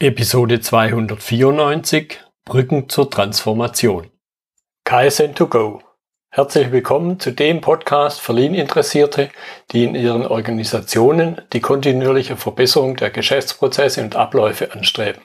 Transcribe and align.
Episode 0.00 0.60
294 0.60 2.20
Brücken 2.44 2.88
zur 2.88 3.10
Transformation. 3.10 4.08
KSN2Go. 4.86 5.80
Herzlich 6.30 6.70
willkommen 6.70 7.18
zu 7.18 7.32
dem 7.32 7.60
Podcast 7.60 8.20
für 8.20 8.32
Lean-Interessierte, 8.32 9.30
die 9.72 9.82
in 9.82 9.96
ihren 9.96 10.24
Organisationen 10.24 11.40
die 11.52 11.58
kontinuierliche 11.58 12.36
Verbesserung 12.36 12.94
der 12.94 13.10
Geschäftsprozesse 13.10 14.00
und 14.00 14.14
Abläufe 14.14 14.72
anstreben, 14.72 15.22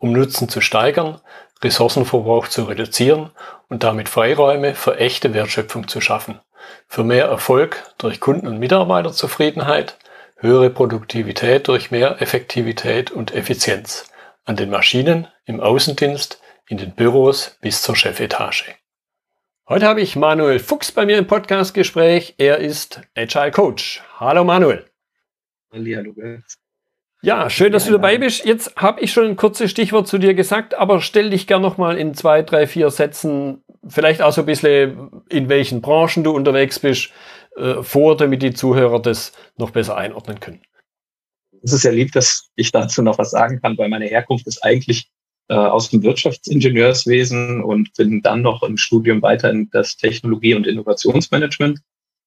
um 0.00 0.10
Nutzen 0.10 0.48
zu 0.48 0.60
steigern, 0.60 1.20
Ressourcenverbrauch 1.62 2.48
zu 2.48 2.64
reduzieren 2.64 3.30
und 3.68 3.84
damit 3.84 4.08
Freiräume 4.08 4.74
für 4.74 4.98
echte 4.98 5.34
Wertschöpfung 5.34 5.86
zu 5.86 6.00
schaffen, 6.00 6.40
für 6.88 7.04
mehr 7.04 7.26
Erfolg 7.26 7.94
durch 7.98 8.18
Kunden- 8.18 8.48
und 8.48 8.58
Mitarbeiterzufriedenheit– 8.58 9.96
höhere 10.40 10.70
Produktivität 10.70 11.68
durch 11.68 11.90
mehr 11.90 12.20
Effektivität 12.20 13.10
und 13.10 13.34
Effizienz 13.34 14.10
an 14.44 14.56
den 14.56 14.70
Maschinen, 14.70 15.28
im 15.44 15.60
Außendienst, 15.60 16.40
in 16.66 16.78
den 16.78 16.94
Büros 16.94 17.58
bis 17.60 17.82
zur 17.82 17.94
Chefetage. 17.94 18.74
Heute 19.68 19.86
habe 19.86 20.00
ich 20.00 20.16
Manuel 20.16 20.58
Fuchs 20.58 20.92
bei 20.92 21.04
mir 21.04 21.18
im 21.18 21.26
Podcastgespräch. 21.26 22.34
Er 22.38 22.58
ist 22.58 23.02
Agile 23.14 23.50
Coach. 23.50 24.02
Hallo 24.18 24.42
Manuel. 24.42 24.86
Hallo. 25.72 26.14
Ja, 27.22 27.50
schön, 27.50 27.70
dass 27.70 27.84
du 27.84 27.92
dabei 27.92 28.16
bist. 28.16 28.46
Jetzt 28.46 28.76
habe 28.76 29.02
ich 29.02 29.12
schon 29.12 29.26
ein 29.26 29.36
kurzes 29.36 29.70
Stichwort 29.70 30.08
zu 30.08 30.16
dir 30.16 30.32
gesagt, 30.32 30.74
aber 30.74 31.02
stell 31.02 31.28
dich 31.28 31.46
gern 31.46 31.60
nochmal 31.60 31.98
in 31.98 32.14
zwei, 32.14 32.40
drei, 32.40 32.66
vier 32.66 32.90
Sätzen, 32.90 33.62
vielleicht 33.86 34.22
auch 34.22 34.32
so 34.32 34.40
ein 34.40 34.46
bisschen, 34.46 35.22
in 35.28 35.50
welchen 35.50 35.82
Branchen 35.82 36.24
du 36.24 36.30
unterwegs 36.30 36.78
bist, 36.78 37.10
äh, 37.56 37.82
vor, 37.82 38.16
damit 38.16 38.42
die 38.42 38.52
Zuhörer 38.52 39.00
das 39.00 39.32
noch 39.56 39.70
besser 39.70 39.96
einordnen 39.96 40.40
können. 40.40 40.62
Es 41.62 41.72
ist 41.72 41.84
ja 41.84 41.90
lieb, 41.90 42.12
dass 42.12 42.50
ich 42.56 42.72
dazu 42.72 43.02
noch 43.02 43.18
was 43.18 43.32
sagen 43.32 43.60
kann, 43.60 43.76
weil 43.76 43.88
meine 43.88 44.06
Herkunft 44.06 44.46
ist 44.46 44.64
eigentlich 44.64 45.10
äh, 45.48 45.54
aus 45.54 45.90
dem 45.90 46.02
Wirtschaftsingenieurswesen 46.02 47.62
und 47.62 47.92
bin 47.94 48.22
dann 48.22 48.42
noch 48.42 48.62
im 48.62 48.76
Studium 48.76 49.20
weiter 49.20 49.50
in 49.50 49.68
das 49.70 49.96
Technologie- 49.96 50.54
und 50.54 50.66
Innovationsmanagement 50.66 51.80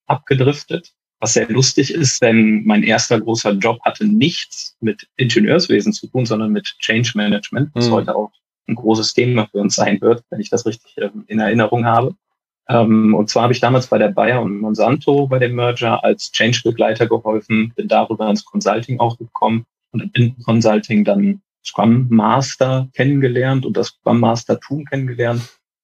abgedriftet. 0.07 0.91
Was 1.19 1.33
sehr 1.33 1.47
lustig 1.47 1.93
ist, 1.93 2.21
denn 2.21 2.65
mein 2.65 2.83
erster 2.83 3.21
großer 3.21 3.53
Job 3.53 3.79
hatte 3.83 4.05
nichts 4.05 4.75
mit 4.81 5.07
Ingenieurswesen 5.15 5.93
zu 5.93 6.07
tun, 6.07 6.25
sondern 6.25 6.51
mit 6.51 6.65
Change 6.79 7.13
Management, 7.15 7.69
was 7.73 7.87
mhm. 7.87 7.93
heute 7.93 8.15
auch 8.15 8.31
ein 8.67 8.75
großes 8.75 9.13
Thema 9.13 9.47
für 9.47 9.59
uns 9.59 9.75
sein 9.75 10.01
wird, 10.01 10.23
wenn 10.29 10.41
ich 10.41 10.49
das 10.49 10.65
richtig 10.65 10.97
äh, 10.97 11.09
in 11.27 11.39
Erinnerung 11.39 11.85
habe. 11.85 12.15
Ähm, 12.69 13.13
und 13.13 13.29
zwar 13.29 13.43
habe 13.43 13.53
ich 13.53 13.59
damals 13.59 13.87
bei 13.87 13.97
der 13.97 14.09
Bayer 14.09 14.41
und 14.41 14.59
Monsanto 14.59 15.27
bei 15.27 15.39
dem 15.39 15.55
Merger 15.55 16.03
als 16.03 16.31
Change-Begleiter 16.31 17.07
geholfen, 17.07 17.73
bin 17.75 17.87
darüber 17.87 18.29
ins 18.29 18.45
Consulting 18.45 18.99
auch 18.99 19.17
gekommen 19.17 19.65
und 19.91 20.09
im 20.17 20.35
Consulting 20.43 21.03
dann 21.03 21.41
Scrum 21.65 22.07
Master 22.09 22.89
kennengelernt 22.93 23.65
und 23.65 23.77
das 23.77 23.87
Scrum 23.87 24.19
Master 24.19 24.59
Tool 24.59 24.83
kennengelernt. 24.85 25.41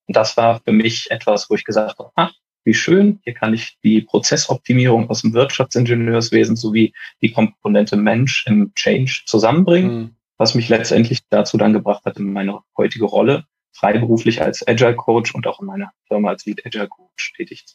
Und 0.07 0.16
das 0.16 0.35
war 0.38 0.61
für 0.63 0.72
mich 0.72 1.11
etwas, 1.11 1.50
wo 1.50 1.55
ich 1.55 1.63
gesagt 1.63 2.00
habe, 2.00 2.11
ach, 2.16 2.33
wie 2.66 2.73
schön, 2.73 3.19
hier 3.23 3.33
kann 3.33 3.53
ich 3.53 3.77
die 3.83 4.02
Prozessoptimierung 4.02 5.09
aus 5.09 5.22
dem 5.22 5.33
Wirtschaftsingenieurswesen 5.33 6.55
sowie 6.55 6.94
die 7.22 7.31
Komponente 7.31 7.95
Mensch 7.95 8.45
im 8.47 8.73
Change 8.75 9.23
zusammenbringen, 9.25 9.97
mhm. 9.97 10.16
was 10.38 10.55
mich 10.55 10.69
letztendlich 10.69 11.19
dazu 11.30 11.57
dann 11.57 11.73
gebracht 11.73 12.03
hat, 12.05 12.17
in 12.17 12.33
meine 12.33 12.59
heutige 12.77 13.05
Rolle 13.05 13.45
freiberuflich 13.80 14.41
als 14.41 14.67
Agile 14.67 14.95
Coach 14.95 15.33
und 15.33 15.47
auch 15.47 15.59
in 15.59 15.67
meiner 15.67 15.91
Firma 16.08 16.30
als 16.30 16.45
Lead 16.45 16.66
Agile 16.66 16.88
Coach 16.88 17.33
tätig. 17.35 17.66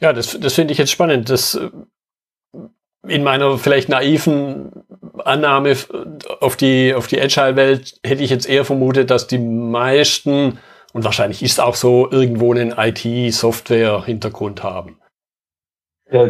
Ja, 0.00 0.12
das, 0.12 0.38
das 0.38 0.54
finde 0.54 0.72
ich 0.72 0.78
jetzt 0.78 0.90
spannend. 0.90 1.30
Das 1.30 1.54
äh, 1.54 1.70
in 3.08 3.24
meiner 3.24 3.58
vielleicht 3.58 3.88
naiven 3.88 4.70
Annahme 5.24 5.76
auf 6.40 6.56
die, 6.56 6.94
auf 6.94 7.06
die 7.06 7.20
Agile-Welt 7.20 7.98
hätte 8.04 8.22
ich 8.22 8.30
jetzt 8.30 8.48
eher 8.48 8.64
vermutet, 8.64 9.10
dass 9.10 9.26
die 9.26 9.38
meisten, 9.38 10.58
und 10.92 11.04
wahrscheinlich 11.04 11.42
ist 11.42 11.60
auch 11.60 11.74
so, 11.74 12.10
irgendwo 12.10 12.52
einen 12.52 12.72
IT-Software-Hintergrund 12.76 14.62
haben. 14.62 14.98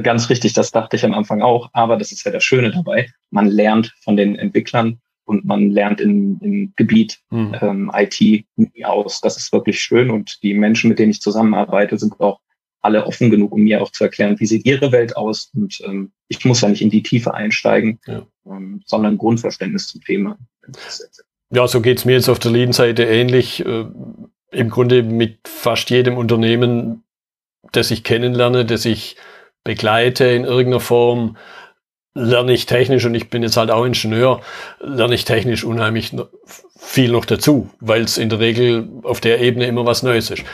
Ganz 0.03 0.31
richtig, 0.31 0.53
das 0.53 0.71
dachte 0.71 0.97
ich 0.97 1.05
am 1.05 1.13
Anfang 1.13 1.43
auch, 1.43 1.69
aber 1.73 1.97
das 1.97 2.13
ist 2.13 2.25
ja 2.25 2.31
das 2.31 2.45
Schöne 2.45 2.71
dabei. 2.71 3.11
Man 3.31 3.49
lernt 3.49 3.93
von 4.01 4.17
den 4.17 4.37
Entwicklern 4.37 5.01
und 5.33 5.45
man 5.45 5.71
lernt 5.71 6.01
im, 6.01 6.39
im 6.43 6.73
Gebiet 6.77 7.19
mhm. 7.31 7.57
ähm, 7.61 7.91
IT 7.95 8.45
aus. 8.85 9.21
Das 9.21 9.37
ist 9.37 9.53
wirklich 9.53 9.81
schön 9.81 10.11
und 10.11 10.43
die 10.43 10.55
Menschen, 10.55 10.89
mit 10.89 10.99
denen 10.99 11.11
ich 11.11 11.21
zusammenarbeite, 11.21 11.99
sind 11.99 12.21
auch 12.21 12.41
alle 12.83 13.07
offen 13.07 13.31
genug, 13.31 13.53
um 13.53 13.63
mir 13.63 13.81
auch 13.81 13.91
zu 13.93 14.05
erklären, 14.05 14.39
wie 14.39 14.47
sieht 14.47 14.67
ihre 14.67 14.93
Welt 14.93 15.17
aus. 15.17 15.51
Und 15.55 15.81
ähm, 15.87 16.13
ich 16.29 16.45
muss 16.45 16.61
ja 16.61 16.69
nicht 16.69 16.83
in 16.83 16.91
die 16.91 17.03
Tiefe 17.03 17.33
einsteigen, 17.33 18.01
ja. 18.07 18.27
ähm, 18.47 18.83
sondern 18.87 19.19
Grundverständnis 19.19 19.87
zum 19.87 20.03
Thema. 20.03 20.37
Ja, 21.51 21.67
so 21.69 21.81
geht's 21.81 22.05
mir 22.05 22.13
jetzt 22.13 22.29
auf 22.29 22.41
der 22.41 22.51
Lean-Seite 22.51 23.05
ähnlich. 23.05 23.65
Äh, 23.65 23.87
Im 24.51 24.69
Grunde 24.69 25.03
mit 25.03 25.39
fast 25.47 25.91
jedem 25.91 26.17
Unternehmen, 26.17 27.05
das 27.71 27.91
ich 27.91 28.05
kennenlerne, 28.05 28.65
das 28.65 28.85
ich 28.85 29.17
begleite 29.65 30.25
in 30.25 30.45
irgendeiner 30.45 30.81
Form, 30.81 31.37
lerne 32.15 32.53
ich 32.53 32.67
technisch, 32.67 33.05
und 33.05 33.15
ich 33.15 33.31
bin 33.31 33.43
jetzt 33.43 33.57
halt 33.57 33.71
auch 33.71 33.85
Ingenieur, 33.85 34.41
lerne 34.81 35.15
ich 35.15 35.25
technisch 35.25 35.65
unheimlich 35.65 36.13
viel 36.79 37.11
noch 37.11 37.25
dazu, 37.25 37.71
weil 37.81 38.03
es 38.03 38.19
in 38.19 38.29
der 38.29 38.39
Regel 38.39 38.89
auf 39.03 39.21
der 39.21 39.41
Ebene 39.41 39.67
immer 39.67 39.87
was 39.87 40.03
Neues 40.03 40.31
ist. 40.31 40.45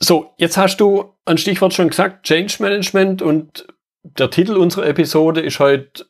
So, 0.00 0.32
jetzt 0.36 0.56
hast 0.56 0.78
du 0.78 1.14
ein 1.24 1.38
Stichwort 1.38 1.74
schon 1.74 1.88
gesagt, 1.88 2.26
Change 2.26 2.56
Management 2.58 3.22
und 3.22 3.66
der 4.02 4.30
Titel 4.30 4.56
unserer 4.56 4.86
Episode 4.86 5.40
ist 5.40 5.60
heute 5.60 6.06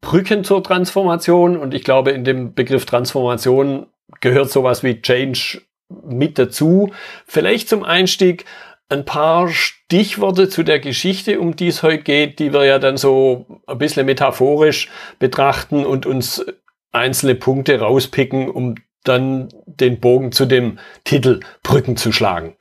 Brücken 0.00 0.44
zur 0.44 0.62
Transformation 0.62 1.58
und 1.58 1.74
ich 1.74 1.84
glaube, 1.84 2.12
in 2.12 2.24
dem 2.24 2.54
Begriff 2.54 2.86
Transformation 2.86 3.86
gehört 4.20 4.50
sowas 4.50 4.82
wie 4.82 5.02
Change 5.02 5.60
mit 5.90 6.38
dazu. 6.38 6.92
Vielleicht 7.26 7.68
zum 7.68 7.84
Einstieg, 7.84 8.46
ein 8.94 9.04
paar 9.04 9.48
Stichworte 9.48 10.48
zu 10.48 10.62
der 10.62 10.80
Geschichte, 10.80 11.40
um 11.40 11.56
die 11.56 11.68
es 11.68 11.82
heute 11.82 12.02
geht, 12.02 12.38
die 12.38 12.52
wir 12.52 12.64
ja 12.64 12.78
dann 12.78 12.96
so 12.96 13.60
ein 13.66 13.78
bisschen 13.78 14.06
metaphorisch 14.06 14.88
betrachten 15.18 15.84
und 15.84 16.06
uns 16.06 16.44
einzelne 16.92 17.34
Punkte 17.34 17.80
rauspicken, 17.80 18.48
um 18.48 18.76
dann 19.02 19.48
den 19.66 20.00
Bogen 20.00 20.32
zu 20.32 20.46
dem 20.46 20.78
Titel 21.04 21.40
Brücken 21.62 21.96
zu 21.96 22.12
schlagen. 22.12 22.56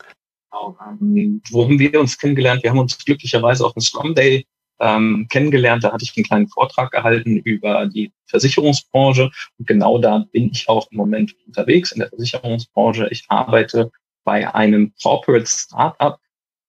Wo 0.51 1.66
haben 1.66 1.79
wir 1.79 1.99
uns 1.99 2.17
kennengelernt? 2.17 2.63
Wir 2.63 2.71
haben 2.71 2.79
uns 2.79 2.97
glücklicherweise 2.97 3.65
auf 3.65 3.73
dem 3.73 3.81
Scrum 3.81 4.15
Day 4.15 4.45
ähm, 4.79 5.27
kennengelernt. 5.29 5.83
Da 5.83 5.91
hatte 5.91 6.03
ich 6.03 6.15
einen 6.15 6.25
kleinen 6.25 6.47
Vortrag 6.47 6.91
gehalten 6.91 7.38
über 7.38 7.85
die 7.85 8.11
Versicherungsbranche. 8.27 9.29
Und 9.57 9.67
genau 9.67 9.97
da 10.00 10.25
bin 10.31 10.50
ich 10.51 10.67
auch 10.67 10.88
im 10.91 10.97
Moment 10.97 11.35
unterwegs 11.45 11.91
in 11.91 12.00
der 12.00 12.09
Versicherungsbranche. 12.09 13.07
Ich 13.11 13.25
arbeite 13.29 13.91
bei 14.23 14.53
einem 14.53 14.94
Corporate 15.01 15.45
Startup, 15.47 16.17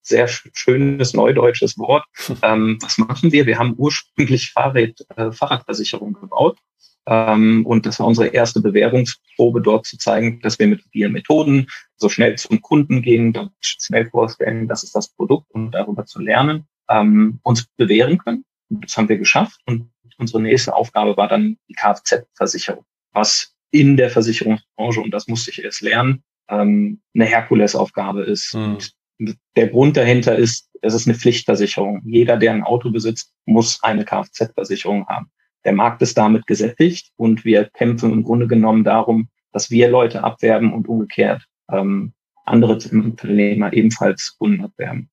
sehr 0.06 0.28
schönes 0.28 1.14
neudeutsches 1.14 1.78
Wort. 1.78 2.04
Ähm, 2.42 2.78
was 2.82 2.98
machen 2.98 3.32
wir? 3.32 3.46
Wir 3.46 3.58
haben 3.58 3.74
ursprünglich 3.76 4.52
Fahrrad, 4.52 5.00
äh, 5.16 5.32
Fahrradversicherung 5.32 6.12
gebaut. 6.14 6.58
Ähm, 7.06 7.64
und 7.66 7.86
das 7.86 8.00
war 8.00 8.06
unsere 8.06 8.28
erste 8.28 8.60
Bewährungsprobe, 8.60 9.60
dort 9.60 9.86
zu 9.86 9.98
zeigen, 9.98 10.40
dass 10.40 10.58
wir 10.58 10.66
mit 10.66 10.82
vielen 10.90 11.12
Methoden 11.12 11.68
so 11.96 12.08
schnell 12.08 12.36
zum 12.36 12.60
Kunden 12.60 13.02
gehen, 13.02 13.32
dort 13.32 13.52
schnell 13.60 14.08
vorstellen, 14.10 14.68
das 14.68 14.84
ist 14.84 14.94
das 14.94 15.08
Produkt 15.08 15.50
und 15.52 15.72
darüber 15.72 16.06
zu 16.06 16.20
lernen, 16.20 16.66
ähm, 16.88 17.40
uns 17.42 17.66
bewähren 17.76 18.18
können. 18.18 18.44
Und 18.70 18.84
das 18.84 18.96
haben 18.96 19.08
wir 19.08 19.18
geschafft. 19.18 19.60
Und 19.66 19.90
unsere 20.18 20.42
nächste 20.42 20.74
Aufgabe 20.74 21.16
war 21.16 21.28
dann 21.28 21.56
die 21.68 21.74
Kfz-Versicherung, 21.74 22.84
was 23.12 23.54
in 23.70 23.96
der 23.96 24.10
Versicherungsbranche, 24.10 25.00
und 25.00 25.10
das 25.10 25.28
musste 25.28 25.50
ich 25.50 25.62
erst 25.62 25.82
lernen, 25.82 26.22
ähm, 26.48 27.00
eine 27.14 27.24
Herkulesaufgabe 27.24 28.22
ist. 28.22 28.54
Mhm. 28.54 28.78
Der 29.18 29.68
Grund 29.68 29.96
dahinter 29.96 30.36
ist, 30.36 30.68
es 30.82 30.94
ist 30.94 31.06
eine 31.06 31.16
Pflichtversicherung. 31.16 32.02
Jeder, 32.04 32.36
der 32.36 32.52
ein 32.52 32.62
Auto 32.62 32.90
besitzt, 32.90 33.32
muss 33.46 33.82
eine 33.82 34.04
Kfz-Versicherung 34.04 35.06
haben. 35.06 35.30
Der 35.64 35.72
Markt 35.72 36.02
ist 36.02 36.18
damit 36.18 36.46
gesättigt 36.46 37.10
und 37.16 37.44
wir 37.44 37.70
kämpfen 37.70 38.12
im 38.12 38.22
Grunde 38.22 38.46
genommen 38.46 38.84
darum, 38.84 39.28
dass 39.52 39.70
wir 39.70 39.88
Leute 39.88 40.22
abwerben 40.22 40.72
und 40.72 40.88
umgekehrt 40.88 41.42
ähm, 41.70 42.12
andere 42.44 42.78
Unternehmer 42.92 43.72
ebenfalls 43.72 44.36
Kunden 44.38 44.64
abwerben. 44.64 45.08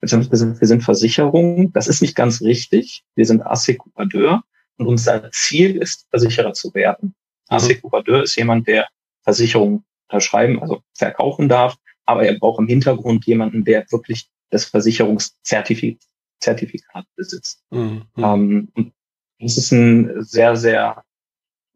Wir 0.00 0.08
sind, 0.08 0.32
wir 0.32 0.66
sind 0.66 0.82
Versicherung, 0.82 1.72
das 1.72 1.86
ist 1.86 2.02
nicht 2.02 2.16
ganz 2.16 2.42
richtig. 2.42 3.04
Wir 3.14 3.24
sind 3.24 3.46
Assekurateur 3.46 4.42
und 4.78 4.86
unser 4.88 5.30
Ziel 5.30 5.76
ist, 5.76 6.08
Versicherer 6.10 6.54
zu 6.54 6.74
werden. 6.74 7.14
Mhm. 7.48 7.56
Assekurateur 7.56 8.24
ist 8.24 8.34
jemand, 8.34 8.66
der 8.66 8.88
Versicherungen 9.22 9.84
unterschreiben, 10.08 10.60
also 10.60 10.82
verkaufen 10.94 11.48
darf, 11.48 11.76
aber 12.04 12.24
er 12.24 12.38
braucht 12.38 12.60
im 12.60 12.66
Hintergrund 12.66 13.24
jemanden, 13.26 13.64
der 13.64 13.86
wirklich 13.90 14.28
das 14.50 14.64
Versicherungszertifikat 14.64 17.06
besitzt. 17.16 17.62
Mhm. 17.70 18.02
Ähm, 18.16 18.68
und 18.74 18.92
das 19.38 19.56
ist 19.56 19.72
ein 19.72 20.22
sehr, 20.22 20.56
sehr 20.56 21.04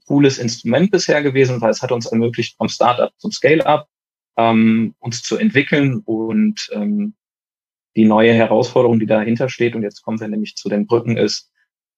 cooles 0.07 0.39
Instrument 0.39 0.91
bisher 0.91 1.23
gewesen, 1.23 1.61
weil 1.61 1.71
es 1.71 1.83
hat 1.83 1.93
uns 1.93 2.07
ermöglicht, 2.07 2.57
vom 2.57 2.69
Startup 2.69 3.13
zum 3.19 3.33
Scale-up 3.33 3.89
ähm, 4.37 4.95
uns 4.99 5.23
zu 5.23 5.37
entwickeln 5.37 6.03
und 6.05 6.69
ähm, 6.73 7.15
die 7.97 8.05
neue 8.05 8.35
Herausforderung, 8.35 9.01
die 9.01 9.07
dahinter 9.07 9.49
steht, 9.49 9.75
und 9.75 9.83
jetzt 9.83 10.03
kommen 10.03 10.21
wir 10.21 10.29
nämlich 10.29 10.57
zu 10.57 10.69
den 10.69 10.87
Brücken, 10.87 11.17
ist 11.17 11.51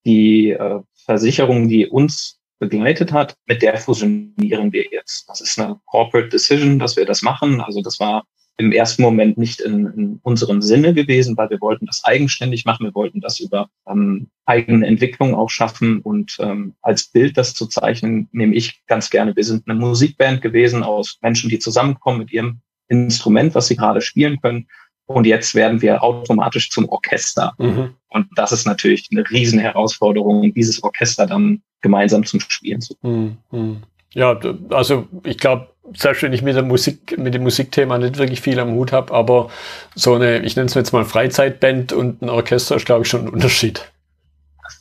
die 0.06 0.50
äh, 0.50 0.80
Versicherungen, 1.04 1.68
die 1.68 1.86
uns 1.86 2.37
begleitet 2.58 3.12
hat, 3.12 3.36
mit 3.46 3.62
der 3.62 3.76
fusionieren 3.76 4.72
wir 4.72 4.84
jetzt. 4.90 5.28
Das 5.28 5.40
ist 5.40 5.58
eine 5.58 5.80
Corporate 5.86 6.28
Decision, 6.28 6.78
dass 6.78 6.96
wir 6.96 7.06
das 7.06 7.22
machen. 7.22 7.60
Also 7.60 7.82
das 7.82 8.00
war 8.00 8.24
im 8.58 8.72
ersten 8.72 9.02
Moment 9.02 9.38
nicht 9.38 9.60
in, 9.60 9.86
in 9.86 10.20
unserem 10.22 10.60
Sinne 10.60 10.92
gewesen, 10.92 11.36
weil 11.36 11.48
wir 11.48 11.60
wollten 11.60 11.86
das 11.86 12.02
eigenständig 12.04 12.64
machen. 12.64 12.84
Wir 12.84 12.94
wollten 12.94 13.20
das 13.20 13.38
über 13.38 13.70
ähm, 13.88 14.30
eigene 14.46 14.84
Entwicklung 14.86 15.34
auch 15.34 15.48
schaffen. 15.48 16.00
Und 16.00 16.36
ähm, 16.40 16.74
als 16.82 17.06
Bild 17.06 17.38
das 17.38 17.54
zu 17.54 17.66
zeichnen, 17.66 18.28
nehme 18.32 18.56
ich 18.56 18.84
ganz 18.86 19.10
gerne. 19.10 19.36
Wir 19.36 19.44
sind 19.44 19.68
eine 19.68 19.78
Musikband 19.78 20.42
gewesen 20.42 20.82
aus 20.82 21.18
Menschen, 21.22 21.48
die 21.50 21.60
zusammenkommen 21.60 22.18
mit 22.18 22.32
ihrem 22.32 22.60
Instrument, 22.88 23.54
was 23.54 23.68
sie 23.68 23.76
gerade 23.76 24.00
spielen 24.00 24.40
können. 24.40 24.66
Und 25.08 25.26
jetzt 25.26 25.54
werden 25.54 25.80
wir 25.80 26.02
automatisch 26.02 26.70
zum 26.70 26.86
Orchester. 26.90 27.54
Mhm. 27.56 27.94
Und 28.08 28.26
das 28.36 28.52
ist 28.52 28.66
natürlich 28.66 29.08
eine 29.10 29.28
riesen 29.30 29.58
Herausforderung, 29.58 30.52
dieses 30.52 30.82
Orchester 30.82 31.26
dann 31.26 31.62
gemeinsam 31.80 32.24
zum 32.24 32.40
Spielen 32.40 32.82
zu 32.82 32.94
bringen. 32.96 33.38
Mhm. 33.50 33.82
Ja, 34.12 34.38
also 34.70 35.08
ich 35.24 35.38
glaube, 35.38 35.68
selbst 35.96 36.22
wenn 36.22 36.34
ich 36.34 36.42
mit 36.42 36.56
der 36.56 36.62
Musik, 36.62 37.16
mit 37.16 37.32
dem 37.32 37.42
Musikthema 37.42 37.96
nicht 37.96 38.18
wirklich 38.18 38.42
viel 38.42 38.60
am 38.60 38.72
Hut 38.72 38.92
habe, 38.92 39.14
aber 39.14 39.50
so 39.94 40.14
eine, 40.14 40.40
ich 40.40 40.56
nenne 40.56 40.66
es 40.66 40.74
jetzt 40.74 40.92
mal 40.92 41.06
Freizeitband 41.06 41.94
und 41.94 42.20
ein 42.20 42.28
Orchester 42.28 42.76
ist, 42.76 42.84
glaube 42.84 43.02
ich, 43.02 43.08
schon 43.08 43.22
ein 43.22 43.28
Unterschied. 43.28 43.90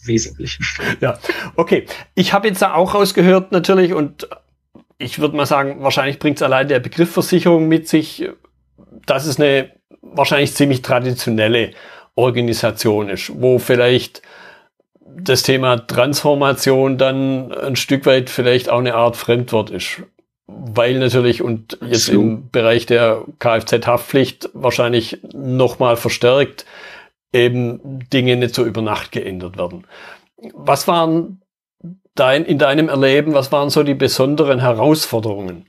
Wesentlich. 0.03 0.59
Ja, 0.99 1.17
okay. 1.55 1.85
Ich 2.15 2.33
habe 2.33 2.49
jetzt 2.49 2.61
da 2.61 2.73
auch 2.73 2.93
rausgehört 2.93 3.53
natürlich 3.53 3.93
und 3.93 4.27
ich 4.97 5.19
würde 5.19 5.37
mal 5.37 5.45
sagen, 5.45 5.83
wahrscheinlich 5.83 6.19
bringt 6.19 6.37
es 6.37 6.43
allein 6.43 6.67
der 6.67 6.79
Begriff 6.79 7.11
Versicherung 7.11 7.69
mit 7.69 7.87
sich, 7.87 8.29
dass 9.05 9.25
es 9.25 9.39
eine 9.39 9.76
wahrscheinlich 10.13 10.53
ziemlich 10.53 10.81
traditionelle 10.81 11.71
Organisation 12.15 13.09
ist, 13.09 13.31
wo 13.35 13.59
vielleicht 13.59 14.21
das 15.05 15.43
Thema 15.43 15.77
Transformation 15.77 16.97
dann 16.97 17.51
ein 17.51 17.75
Stück 17.75 18.05
weit 18.05 18.29
vielleicht 18.29 18.69
auch 18.69 18.79
eine 18.79 18.95
Art 18.95 19.15
Fremdwort 19.15 19.69
ist. 19.69 20.03
Weil 20.47 20.99
natürlich 20.99 21.41
und 21.41 21.77
jetzt 21.85 22.05
so. 22.05 22.13
im 22.13 22.49
Bereich 22.49 22.85
der 22.85 23.25
Kfz-Haftpflicht 23.39 24.49
wahrscheinlich 24.53 25.19
nochmal 25.33 25.97
verstärkt 25.97 26.65
eben 27.33 28.07
Dinge 28.11 28.37
nicht 28.37 28.55
so 28.55 28.63
über 28.63 28.81
Nacht 28.81 29.11
geändert 29.11 29.57
werden. 29.57 29.85
Was 30.53 30.87
waren 30.87 31.41
dein, 32.15 32.45
in 32.45 32.57
deinem 32.57 32.89
Erleben, 32.89 33.33
was 33.33 33.51
waren 33.51 33.69
so 33.69 33.83
die 33.83 33.93
besonderen 33.93 34.59
Herausforderungen? 34.59 35.65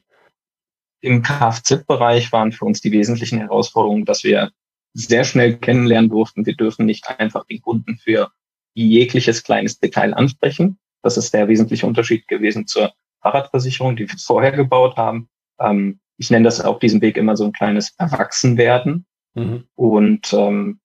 Im 1.01 1.23
Kfz-Bereich 1.23 2.33
waren 2.33 2.53
für 2.53 2.65
uns 2.65 2.81
die 2.81 2.93
wesentlichen 2.93 3.39
Herausforderungen, 3.39 4.05
dass 4.05 4.25
wir 4.25 4.51
sehr 4.95 5.25
schnell 5.25 5.57
kennenlernen 5.57 6.11
durften. 6.11 6.47
Wir 6.47 6.57
dürfen 6.57 6.87
nicht 6.87 7.09
einfach 7.19 7.45
den 7.47 7.61
Kunden 7.61 7.99
für 7.99 8.31
jegliches 8.75 9.43
kleines 9.43 9.79
Detail 9.79 10.15
ansprechen. 10.15 10.79
Das 11.03 11.17
ist 11.17 11.33
der 11.35 11.49
wesentliche 11.49 11.87
Unterschied 11.87 12.27
gewesen 12.27 12.67
zur 12.67 12.93
Fahrradversicherung, 13.23 13.97
die 13.97 14.09
wir 14.09 14.19
vorher 14.19 14.53
gebaut 14.53 14.97
haben. 14.97 15.29
Ähm, 15.61 16.01
ich 16.17 16.31
nenne 16.31 16.45
das 16.45 16.61
auf 16.61 16.79
diesem 16.79 17.01
Weg 17.01 17.17
immer 17.17 17.37
so 17.37 17.45
ein 17.45 17.53
kleines 17.53 17.95
Erwachsenwerden. 17.99 19.07
Mhm. 19.35 19.65
Und 19.75 20.33
ähm, 20.33 20.81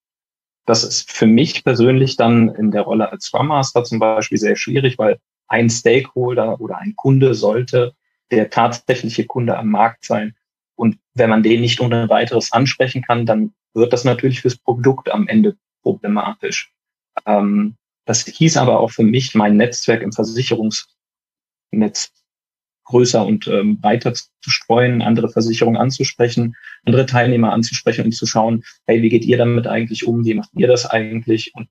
das 0.66 0.84
ist 0.84 1.12
für 1.12 1.28
mich 1.28 1.64
persönlich 1.64 2.16
dann 2.16 2.50
in 2.50 2.72
der 2.72 2.84
Rolle 2.84 3.12
als 3.12 3.26
Scrum 3.26 3.48
Master 3.48 3.84
zum 3.84 4.00
Beispiel 4.00 4.38
sehr 4.38 4.56
schwierig, 4.56 4.98
weil 4.98 5.20
ein 5.48 5.70
Stakeholder 5.70 6.62
oder 6.62 6.78
ein 6.78 6.96
Kunde 6.96 7.34
sollte 7.34 7.94
der 8.36 8.50
tatsächliche 8.50 9.26
Kunde 9.26 9.58
am 9.58 9.70
Markt 9.70 10.06
sein. 10.06 10.36
Und 10.76 10.98
wenn 11.14 11.30
man 11.30 11.44
den 11.44 11.62
nicht 11.62 11.80
ohne 11.80 12.10
weiteres 12.10 12.52
ansprechen 12.52 13.02
kann, 13.02 13.26
dann 13.26 13.54
wird 13.74 13.94
das 13.94 14.04
natürlich 14.04 14.42
fürs 14.42 14.58
Produkt 14.58 15.12
am 15.12 15.28
Ende 15.28 15.56
problematisch. 15.82 16.74
Ähm, 17.26 17.76
das 18.06 18.26
hieß 18.26 18.58
aber 18.58 18.80
auch 18.80 18.92
für 18.92 19.04
mich, 19.04 19.36
mein 19.36 19.58
Netzwerk 19.58 20.02
im 20.02 20.12
Versicherungsnetz 20.12 22.12
größer 22.86 23.26
und 23.26 23.48
ähm, 23.48 23.80
weiter 23.82 24.14
zu 24.14 24.30
streuen, 24.42 25.02
andere 25.02 25.30
Versicherungen 25.30 25.80
anzusprechen, 25.80 26.56
andere 26.86 27.06
Teilnehmer 27.06 27.54
anzusprechen 27.54 28.06
und 28.06 28.12
zu 28.12 28.26
schauen, 28.26 28.64
hey, 28.86 29.02
wie 29.02 29.10
geht 29.10 29.24
ihr 29.24 29.38
damit 29.38 29.68
eigentlich 29.68 30.06
um? 30.06 30.26
Wie 30.26 30.34
macht 30.34 30.50
ihr 30.56 30.68
das 30.68 30.86
eigentlich? 30.86 31.54
Und 31.56 31.70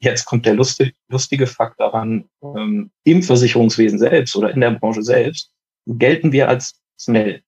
jetzt 0.00 0.24
kommt 0.24 0.46
der 0.46 0.54
lustige, 0.54 0.92
lustige 1.08 1.46
Fakt 1.46 1.78
daran, 1.78 2.28
ähm, 2.42 2.90
im 3.04 3.22
Versicherungswesen 3.22 4.00
selbst 4.00 4.34
oder 4.34 4.52
in 4.52 4.60
der 4.60 4.72
Branche 4.72 5.02
selbst 5.02 5.52
gelten 5.88 6.32
wir 6.32 6.48
als 6.48 6.80
schnell. 7.00 7.42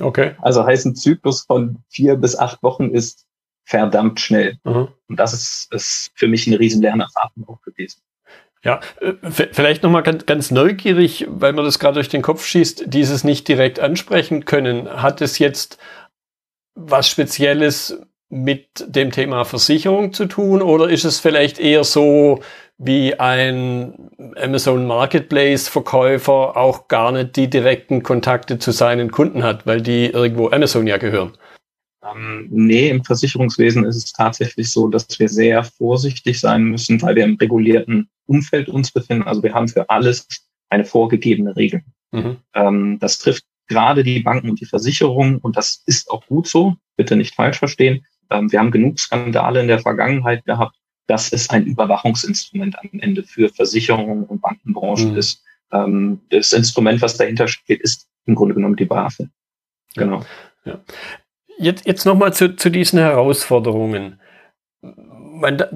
Okay. 0.00 0.34
Also 0.42 0.64
heißt 0.64 0.86
ein 0.86 0.94
Zyklus 0.94 1.42
von 1.42 1.78
vier 1.88 2.16
bis 2.16 2.36
acht 2.36 2.62
Wochen 2.62 2.90
ist 2.90 3.26
verdammt 3.64 4.20
schnell. 4.20 4.58
Mhm. 4.64 4.88
Und 5.08 5.16
das 5.18 5.32
ist, 5.32 5.72
ist 5.72 6.12
für 6.14 6.28
mich 6.28 6.46
eine 6.46 6.58
riesen 6.58 6.82
Lernerfahrung 6.82 7.48
auch 7.48 7.60
gewesen. 7.62 8.00
Ja, 8.62 8.80
äh, 9.00 9.12
vielleicht 9.52 9.82
nochmal 9.82 10.02
ganz, 10.02 10.26
ganz 10.26 10.50
neugierig, 10.50 11.26
weil 11.28 11.52
man 11.52 11.64
das 11.64 11.78
gerade 11.78 11.94
durch 11.94 12.08
den 12.08 12.22
Kopf 12.22 12.44
schießt, 12.44 12.84
dieses 12.86 13.24
nicht 13.24 13.48
direkt 13.48 13.80
ansprechen 13.80 14.44
können. 14.44 14.88
Hat 14.88 15.20
es 15.20 15.38
jetzt 15.38 15.78
was 16.74 17.08
Spezielles 17.08 18.00
mit 18.28 18.84
dem 18.86 19.12
Thema 19.12 19.44
Versicherung 19.44 20.12
zu 20.12 20.26
tun 20.26 20.62
oder 20.62 20.88
ist 20.88 21.04
es 21.04 21.20
vielleicht 21.20 21.58
eher 21.58 21.84
so 21.84 22.40
wie 22.78 23.18
ein 23.18 24.10
Amazon 24.36 24.86
Marketplace 24.86 25.68
Verkäufer 25.68 26.56
auch 26.56 26.88
gar 26.88 27.12
nicht 27.12 27.36
die 27.36 27.48
direkten 27.48 28.02
Kontakte 28.02 28.58
zu 28.58 28.70
seinen 28.70 29.10
Kunden 29.10 29.42
hat, 29.42 29.66
weil 29.66 29.80
die 29.80 30.06
irgendwo 30.06 30.50
Amazon 30.50 30.86
ja 30.86 30.98
gehören? 30.98 31.32
Ähm, 32.04 32.48
nee, 32.50 32.90
im 32.90 33.04
Versicherungswesen 33.04 33.84
ist 33.84 33.96
es 33.96 34.12
tatsächlich 34.12 34.70
so, 34.70 34.88
dass 34.88 35.18
wir 35.18 35.28
sehr 35.28 35.64
vorsichtig 35.64 36.38
sein 36.38 36.64
müssen, 36.64 37.00
weil 37.02 37.16
wir 37.16 37.24
im 37.24 37.36
regulierten 37.36 38.08
Umfeld 38.26 38.68
uns 38.68 38.92
befinden. 38.92 39.24
Also 39.24 39.42
wir 39.42 39.54
haben 39.54 39.68
für 39.68 39.88
alles 39.88 40.26
eine 40.68 40.84
vorgegebene 40.84 41.56
Regel. 41.56 41.82
Mhm. 42.12 42.36
Ähm, 42.54 42.98
das 43.00 43.18
trifft 43.18 43.44
gerade 43.68 44.04
die 44.04 44.20
Banken 44.20 44.50
und 44.50 44.60
die 44.60 44.66
Versicherungen 44.66 45.38
und 45.38 45.56
das 45.56 45.82
ist 45.86 46.10
auch 46.10 46.26
gut 46.26 46.46
so. 46.46 46.76
Bitte 46.96 47.16
nicht 47.16 47.34
falsch 47.34 47.58
verstehen. 47.58 48.04
Ähm, 48.30 48.50
wir 48.52 48.58
haben 48.58 48.70
genug 48.70 48.98
Skandale 48.98 49.60
in 49.60 49.68
der 49.68 49.80
Vergangenheit 49.80 50.44
gehabt. 50.44 50.76
Das 51.06 51.28
ist 51.30 51.50
ein 51.50 51.64
Überwachungsinstrument 51.64 52.78
am 52.78 53.00
Ende 53.00 53.22
für 53.22 53.48
Versicherungen 53.48 54.24
und 54.24 54.40
Bankenbranchen 54.40 55.12
mhm. 55.12 55.18
ist. 55.18 55.42
Ähm, 55.72 56.20
das 56.30 56.52
Instrument, 56.52 57.00
was 57.02 57.16
dahinter 57.16 57.48
steht, 57.48 57.80
ist 57.80 58.08
im 58.26 58.34
Grunde 58.34 58.54
genommen 58.54 58.76
die 58.76 58.84
BaFin. 58.84 59.30
Genau. 59.94 60.24
Ja. 60.64 60.80
Jetzt, 61.58 61.86
jetzt 61.86 62.04
nochmal 62.04 62.32
zu, 62.32 62.56
zu 62.56 62.70
diesen 62.70 62.98
Herausforderungen. 62.98 64.20
Meine, 64.82 65.56
da, 65.56 65.70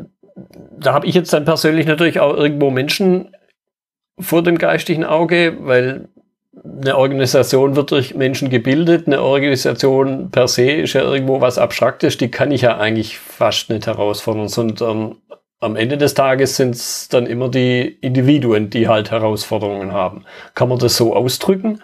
da 0.78 0.92
habe 0.92 1.06
ich 1.06 1.14
jetzt 1.14 1.32
dann 1.32 1.44
persönlich 1.44 1.86
natürlich 1.86 2.20
auch 2.20 2.36
irgendwo 2.36 2.70
Menschen 2.70 3.34
vor 4.18 4.42
dem 4.42 4.58
geistigen 4.58 5.04
Auge, 5.04 5.56
weil 5.60 6.08
eine 6.64 6.96
Organisation 6.96 7.76
wird 7.76 7.90
durch 7.92 8.14
Menschen 8.14 8.50
gebildet. 8.50 9.06
Eine 9.06 9.22
Organisation 9.22 10.30
per 10.30 10.48
se 10.48 10.70
ist 10.70 10.94
ja 10.94 11.02
irgendwo 11.02 11.40
was 11.40 11.58
Abstraktes, 11.58 12.16
die 12.16 12.30
kann 12.30 12.50
ich 12.50 12.62
ja 12.62 12.78
eigentlich 12.78 13.18
fast 13.18 13.70
nicht 13.70 13.86
herausfordern, 13.86 14.48
sondern 14.48 15.16
am 15.60 15.76
Ende 15.76 15.98
des 15.98 16.14
Tages 16.14 16.56
sind 16.56 16.74
es 16.74 17.08
dann 17.08 17.26
immer 17.26 17.50
die 17.50 17.82
Individuen, 18.00 18.70
die 18.70 18.88
halt 18.88 19.10
Herausforderungen 19.10 19.92
haben. 19.92 20.24
Kann 20.54 20.68
man 20.68 20.78
das 20.78 20.96
so 20.96 21.14
ausdrücken? 21.14 21.82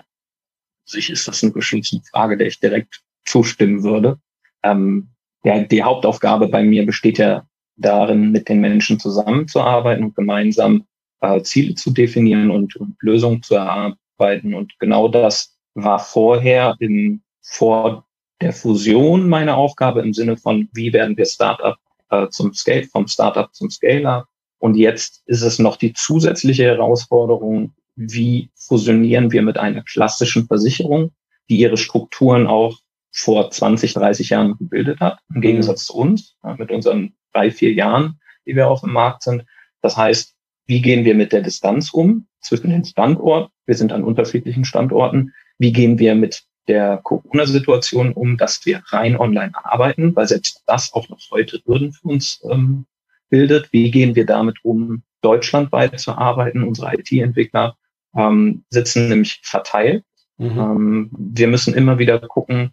Sich 0.86 1.10
ist 1.10 1.28
das 1.28 1.42
eine 1.42 1.52
geschützte 1.52 2.00
Frage, 2.10 2.36
der 2.36 2.46
ich 2.46 2.58
direkt 2.58 3.02
zustimmen 3.24 3.82
würde. 3.82 4.18
Ähm, 4.62 5.08
ja, 5.44 5.62
die 5.62 5.82
Hauptaufgabe 5.82 6.48
bei 6.48 6.62
mir 6.62 6.86
besteht 6.86 7.18
ja 7.18 7.46
darin, 7.76 8.32
mit 8.32 8.48
den 8.48 8.60
Menschen 8.60 8.98
zusammenzuarbeiten 8.98 10.04
und 10.04 10.16
gemeinsam 10.16 10.86
äh, 11.20 11.42
Ziele 11.42 11.74
zu 11.74 11.90
definieren 11.90 12.50
und, 12.50 12.76
und, 12.76 12.96
Lösungen 13.00 13.42
zu 13.42 13.56
erarbeiten. 13.56 14.00
Und 14.18 14.78
genau 14.78 15.08
das 15.08 15.56
war 15.74 15.98
vorher 15.98 16.76
in, 16.78 17.22
vor 17.42 18.06
der 18.40 18.52
Fusion 18.52 19.28
meine 19.28 19.56
Aufgabe 19.56 20.02
im 20.02 20.12
Sinne 20.12 20.36
von, 20.36 20.68
wie 20.72 20.92
werden 20.92 21.16
wir 21.16 21.26
Startup 21.26 21.76
äh, 22.10 22.28
zum 22.28 22.52
Scale, 22.54 22.84
vom 22.84 23.06
Startup 23.06 23.52
zum 23.54 23.70
Scaler. 23.70 24.26
Und 24.58 24.76
jetzt 24.76 25.22
ist 25.26 25.42
es 25.42 25.58
noch 25.58 25.76
die 25.76 25.92
zusätzliche 25.92 26.64
Herausforderung, 26.64 27.74
wie 27.94 28.50
fusionieren 28.54 29.32
wir 29.32 29.42
mit 29.42 29.58
einer 29.58 29.82
klassischen 29.82 30.46
Versicherung, 30.46 31.12
die 31.48 31.56
ihre 31.56 31.76
Strukturen 31.76 32.46
auch 32.46 32.78
vor 33.12 33.50
20, 33.50 33.94
30 33.94 34.30
Jahren 34.30 34.58
gebildet 34.58 35.00
hat, 35.00 35.18
im 35.34 35.40
Gegensatz 35.40 35.86
zu 35.86 35.94
uns, 35.94 36.36
mit 36.58 36.70
unseren 36.70 37.14
drei, 37.32 37.50
vier 37.50 37.72
Jahren, 37.72 38.20
die 38.46 38.54
wir 38.54 38.68
auf 38.68 38.80
dem 38.80 38.92
Markt 38.92 39.22
sind. 39.22 39.44
Das 39.80 39.96
heißt, 39.96 40.35
wie 40.66 40.82
gehen 40.82 41.04
wir 41.04 41.14
mit 41.14 41.32
der 41.32 41.42
Distanz 41.42 41.90
um 41.90 42.26
zwischen 42.40 42.70
den 42.70 42.84
Standorten? 42.84 43.52
Wir 43.66 43.74
sind 43.74 43.92
an 43.92 44.04
unterschiedlichen 44.04 44.64
Standorten. 44.64 45.32
Wie 45.58 45.72
gehen 45.72 45.98
wir 45.98 46.14
mit 46.14 46.44
der 46.68 46.98
Corona-Situation 46.98 48.12
um, 48.12 48.36
dass 48.36 48.66
wir 48.66 48.82
rein 48.86 49.16
online 49.16 49.52
arbeiten, 49.54 50.14
weil 50.16 50.26
selbst 50.26 50.62
das 50.66 50.92
auch 50.92 51.08
noch 51.08 51.20
heute 51.30 51.60
Hürden 51.64 51.92
für 51.92 52.08
uns 52.08 52.42
ähm, 52.50 52.86
bildet. 53.28 53.72
Wie 53.72 53.90
gehen 53.90 54.14
wir 54.16 54.26
damit 54.26 54.58
um, 54.64 55.02
deutschlandweit 55.22 55.98
zu 56.00 56.12
arbeiten? 56.12 56.64
Unsere 56.64 56.94
IT-Entwickler 56.94 57.76
ähm, 58.16 58.64
sitzen 58.70 59.08
nämlich 59.08 59.40
verteilt. 59.42 60.04
Mhm. 60.38 60.58
Ähm, 60.58 61.10
wir 61.12 61.48
müssen 61.48 61.74
immer 61.74 61.98
wieder 61.98 62.18
gucken, 62.18 62.72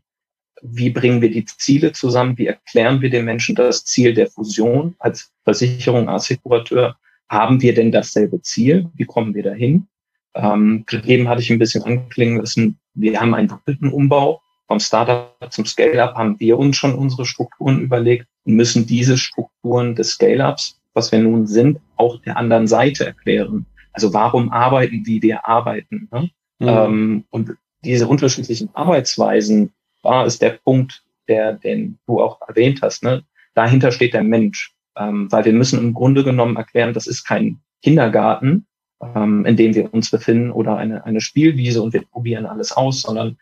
wie 0.62 0.90
bringen 0.90 1.22
wir 1.22 1.30
die 1.30 1.46
Ziele 1.46 1.92
zusammen, 1.92 2.38
wie 2.38 2.48
erklären 2.48 3.02
wir 3.02 3.10
den 3.10 3.26
Menschen 3.26 3.56
das 3.56 3.84
Ziel 3.84 4.14
der 4.14 4.28
Fusion 4.28 4.96
als 5.00 5.32
Versicherung, 5.44 6.08
Assekurateur, 6.08 6.98
haben 7.34 7.62
wir 7.62 7.74
denn 7.74 7.92
dasselbe 7.92 8.42
Ziel, 8.42 8.90
wie 8.96 9.06
kommen 9.06 9.34
wir 9.34 9.44
dahin? 9.44 9.88
Ähm, 10.36 10.86
eben 11.06 11.28
hatte 11.28 11.42
ich 11.42 11.52
ein 11.52 11.60
bisschen 11.60 11.84
anklingen 11.84 12.38
lassen, 12.38 12.80
wir 12.94 13.20
haben 13.20 13.34
einen 13.34 13.48
doppelten 13.48 13.92
Umbau. 13.92 14.42
Vom 14.68 14.80
Startup 14.80 15.36
zum 15.52 15.66
Scale-Up 15.66 16.16
haben 16.16 16.40
wir 16.40 16.58
uns 16.58 16.78
schon 16.78 16.96
unsere 16.96 17.26
Strukturen 17.26 17.82
überlegt 17.82 18.28
und 18.46 18.56
müssen 18.56 18.86
diese 18.86 19.18
Strukturen 19.18 19.94
des 19.96 20.12
Scale-Ups, 20.12 20.80
was 20.94 21.12
wir 21.12 21.20
nun 21.20 21.48
sind, 21.48 21.80
auch 21.98 22.22
der 22.22 22.38
anderen 22.38 22.68
Seite 22.68 23.06
erklären. 23.06 23.66
Also 23.92 24.14
warum 24.14 24.52
arbeiten, 24.52 25.06
wie 25.06 25.22
wir 25.22 25.48
arbeiten. 25.48 26.08
Ne? 26.12 26.30
Mhm. 26.60 26.68
Ähm, 26.68 27.26
und 27.30 27.52
diese 27.84 28.08
unterschiedlichen 28.08 28.70
Arbeitsweisen 28.74 29.74
war 30.02 30.26
ist 30.26 30.42
der 30.42 30.52
Punkt, 30.64 31.04
der, 31.28 31.54
den 31.54 32.00
du 32.08 32.22
auch 32.22 32.40
erwähnt 32.48 32.82
hast. 32.82 33.04
Ne? 33.04 33.24
Dahinter 33.54 33.92
steht 33.92 34.14
der 34.14 34.24
Mensch, 34.24 34.73
ähm, 34.98 35.32
weil 35.32 35.46
wir 35.46 35.54
müssen 35.54 35.80
im 35.80 35.94
Grunde 35.94 36.24
genommen 36.24 36.56
erklären, 36.56 36.94
das 36.94 37.08
ist 37.08 37.24
kein 37.24 37.62
Kindergarten, 37.82 38.66
ähm, 39.02 39.46
in 39.46 39.58
dem 39.58 39.76
wir 39.76 39.94
uns 39.94 40.10
befinden 40.10 40.52
oder 40.52 40.78
eine, 40.78 41.06
eine 41.06 41.22
Spielwiese 41.22 41.82
und 41.82 41.94
wir 41.94 42.04
probieren 42.04 42.46
alles 42.46 42.72
aus, 42.72 43.02
sondern 43.02 43.38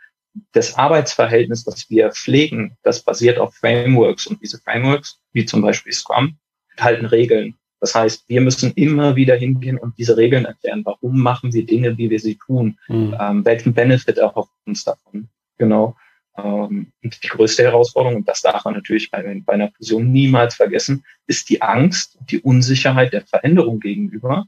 das 0.54 0.76
Arbeitsverhältnis, 0.76 1.64
das 1.64 1.90
wir 1.90 2.12
pflegen, 2.12 2.78
das 2.84 3.04
basiert 3.04 3.38
auf 3.38 3.54
Frameworks 3.56 4.28
und 4.28 4.42
diese 4.42 4.60
Frameworks, 4.60 5.20
wie 5.34 5.46
zum 5.46 5.62
Beispiel 5.62 5.92
Scrum, 5.92 6.38
enthalten 6.72 7.06
Regeln. 7.06 7.56
Das 7.82 7.96
heißt, 7.96 8.26
wir 8.28 8.42
müssen 8.42 8.72
immer 8.76 9.16
wieder 9.16 9.36
hingehen 9.36 9.78
und 9.78 9.98
diese 9.98 10.16
Regeln 10.16 10.46
erklären. 10.46 10.84
Warum 10.86 11.20
machen 11.20 11.52
wir 11.52 11.66
Dinge, 11.66 11.98
wie 11.98 12.10
wir 12.10 12.20
sie 12.20 12.38
tun? 12.38 12.78
Mhm. 12.88 13.16
Ähm, 13.20 13.46
welchen 13.46 13.74
Benefit 13.74 14.20
erhofft 14.20 14.52
uns 14.66 14.84
davon? 14.84 15.28
Genau. 15.58 15.96
Ähm, 16.38 16.92
und 17.04 17.24
die 17.24 17.28
größte 17.28 17.64
Herausforderung, 17.64 18.18
und 18.18 18.28
das 18.28 18.42
darf 18.42 18.66
man 18.66 18.74
natürlich 18.74 19.12
bei, 19.12 19.42
bei 19.46 19.54
einer 19.54 19.72
Fusion 19.78 20.12
niemals 20.12 20.56
vergessen, 20.56 21.04
ist 21.28 21.50
die 21.50 21.62
Angst, 21.62 22.18
die 22.30 22.40
Unsicherheit 22.40 23.14
der 23.14 23.22
Veränderung 23.22 23.80
gegenüber. 23.80 24.46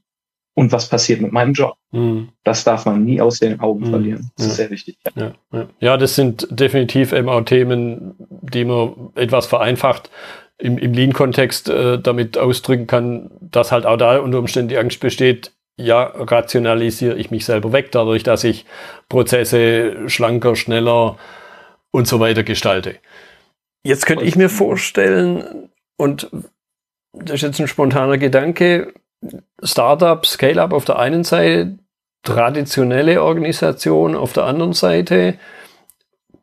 Und 0.56 0.72
was 0.72 0.88
passiert 0.88 1.20
mit 1.20 1.32
meinem 1.32 1.54
Job? 1.54 1.78
Mhm. 1.92 2.30
Das 2.44 2.64
darf 2.64 2.86
man 2.86 3.04
nie 3.04 3.20
aus 3.20 3.40
den 3.40 3.60
Augen 3.60 3.88
mhm. 3.88 3.90
verlieren. 3.90 4.32
Das 4.36 4.46
ja. 4.46 4.52
ist 4.52 4.58
sehr 4.58 4.70
wichtig. 4.70 4.98
Ja. 5.16 5.34
Ja, 5.52 5.68
ja. 5.80 5.98
das 5.98 6.16
sind 6.16 6.48
definitiv 6.52 7.12
eben 7.12 7.28
auch 7.28 7.42
Themen, 7.42 8.14
die 8.20 8.64
man 8.64 9.12
etwas 9.16 9.48
vereinfacht 9.48 10.12
im, 10.60 10.78
im 10.78 10.94
Lean-Kontext 10.94 11.70
äh, 11.70 12.00
damit 12.00 12.38
ausdrücken 12.38 12.86
kann, 12.86 13.32
dass 13.42 13.72
halt 13.72 13.86
auch 13.86 13.98
da 13.98 14.20
unter 14.20 14.38
Umständen 14.38 14.70
die 14.70 14.78
Angst 14.78 15.00
besteht, 15.00 15.52
ja, 15.76 16.04
rationalisiere 16.04 17.18
ich 17.18 17.32
mich 17.32 17.46
selber 17.46 17.74
weg, 17.74 17.92
dadurch, 17.92 18.22
dass 18.22 18.44
ich 18.44 18.66
Prozesse 19.10 20.08
schlanker, 20.08 20.56
schneller 20.56 21.18
und 21.94 22.08
so 22.08 22.20
weiter 22.20 22.44
gestalte. 22.44 22.96
Jetzt 23.86 24.06
könnte 24.06 24.26
ich 24.26 24.36
mir 24.36 24.50
vorstellen, 24.50 25.70
und 25.96 26.30
das 27.14 27.36
ist 27.36 27.42
jetzt 27.44 27.60
ein 27.60 27.68
spontaner 27.68 28.18
Gedanke, 28.18 28.94
Startup, 29.62 30.26
Scale-up 30.26 30.74
auf 30.74 30.86
der 30.86 31.00
einen 31.00 31.24
Seite, 31.24 31.78
traditionelle 32.24 33.22
Organisation 33.22 34.16
auf 34.16 34.34
der 34.34 34.46
anderen 34.46 34.74
Seite, 34.74 35.38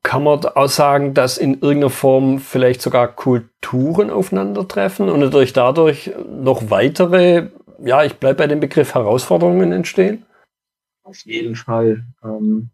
kann 0.03 0.23
man 0.23 0.45
auch 0.45 0.69
sagen, 0.69 1.15
dass 1.15 1.37
in 1.37 1.55
irgendeiner 1.55 1.91
Form 1.91 2.39
vielleicht 2.39 2.81
sogar 2.81 3.09
Kulturen 3.09 4.11
aufeinandertreffen 4.11 5.09
und 5.09 5.21
natürlich 5.21 5.53
dadurch 5.53 6.13
noch 6.27 6.71
weitere, 6.71 7.49
ja, 7.83 8.05
ich 8.05 8.15
bleibe 8.15 8.39
bei 8.39 8.47
dem 8.47 8.61
Begriff 8.61 8.95
Herausforderungen 8.95 9.73
entstehen? 9.73 10.25
Auf 11.03 11.19
jeden 11.25 11.57
Fall. 11.57 12.05
Ähm, 12.23 12.71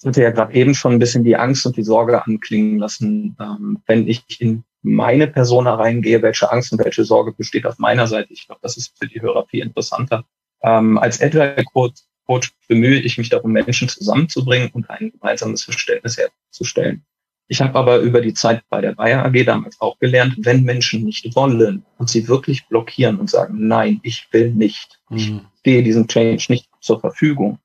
ich 0.00 0.06
hatte 0.06 0.22
ja 0.22 0.30
gerade 0.30 0.54
eben 0.54 0.74
schon 0.74 0.92
ein 0.92 0.98
bisschen 0.98 1.24
die 1.24 1.36
Angst 1.36 1.64
und 1.66 1.76
die 1.76 1.82
Sorge 1.82 2.22
anklingen 2.24 2.78
lassen, 2.78 3.36
ähm, 3.40 3.78
wenn 3.86 4.06
ich 4.06 4.40
in 4.40 4.64
meine 4.82 5.26
Person 5.26 5.66
hereingehe, 5.66 6.22
welche 6.22 6.50
Angst 6.52 6.72
und 6.72 6.84
welche 6.84 7.04
Sorge 7.04 7.32
besteht 7.32 7.66
auf 7.66 7.78
meiner 7.78 8.06
Seite. 8.06 8.32
Ich 8.32 8.46
glaube, 8.46 8.60
das 8.62 8.76
ist 8.76 8.96
für 8.98 9.08
die 9.08 9.20
Hörer 9.20 9.46
viel 9.46 9.62
interessanter. 9.62 10.24
Ähm, 10.62 10.98
als 10.98 11.20
Agile 11.20 11.64
Coach 11.72 12.02
Coach 12.26 12.52
bemühe 12.68 13.00
ich 13.00 13.18
mich 13.18 13.28
darum, 13.28 13.52
Menschen 13.52 13.88
zusammenzubringen 13.88 14.70
und 14.72 14.90
ein 14.90 15.12
gemeinsames 15.12 15.62
Verständnis 15.62 16.18
herzustellen. 16.18 17.04
Ich 17.48 17.60
habe 17.60 17.78
aber 17.78 17.98
über 17.98 18.20
die 18.20 18.34
Zeit 18.34 18.64
bei 18.68 18.80
der 18.80 18.92
Bayer 18.92 19.24
AG 19.24 19.44
damals 19.44 19.80
auch 19.80 19.98
gelernt, 20.00 20.34
wenn 20.38 20.64
Menschen 20.64 21.04
nicht 21.04 21.36
wollen 21.36 21.84
und 21.96 22.10
sie 22.10 22.26
wirklich 22.26 22.66
blockieren 22.66 23.20
und 23.20 23.30
sagen, 23.30 23.68
nein, 23.68 24.00
ich 24.02 24.26
will 24.32 24.50
nicht, 24.50 25.00
mhm. 25.08 25.16
ich 25.16 25.32
stehe 25.60 25.82
diesem 25.84 26.08
Change 26.08 26.44
nicht 26.48 26.68
zur 26.80 26.98
Verfügung, 26.98 27.60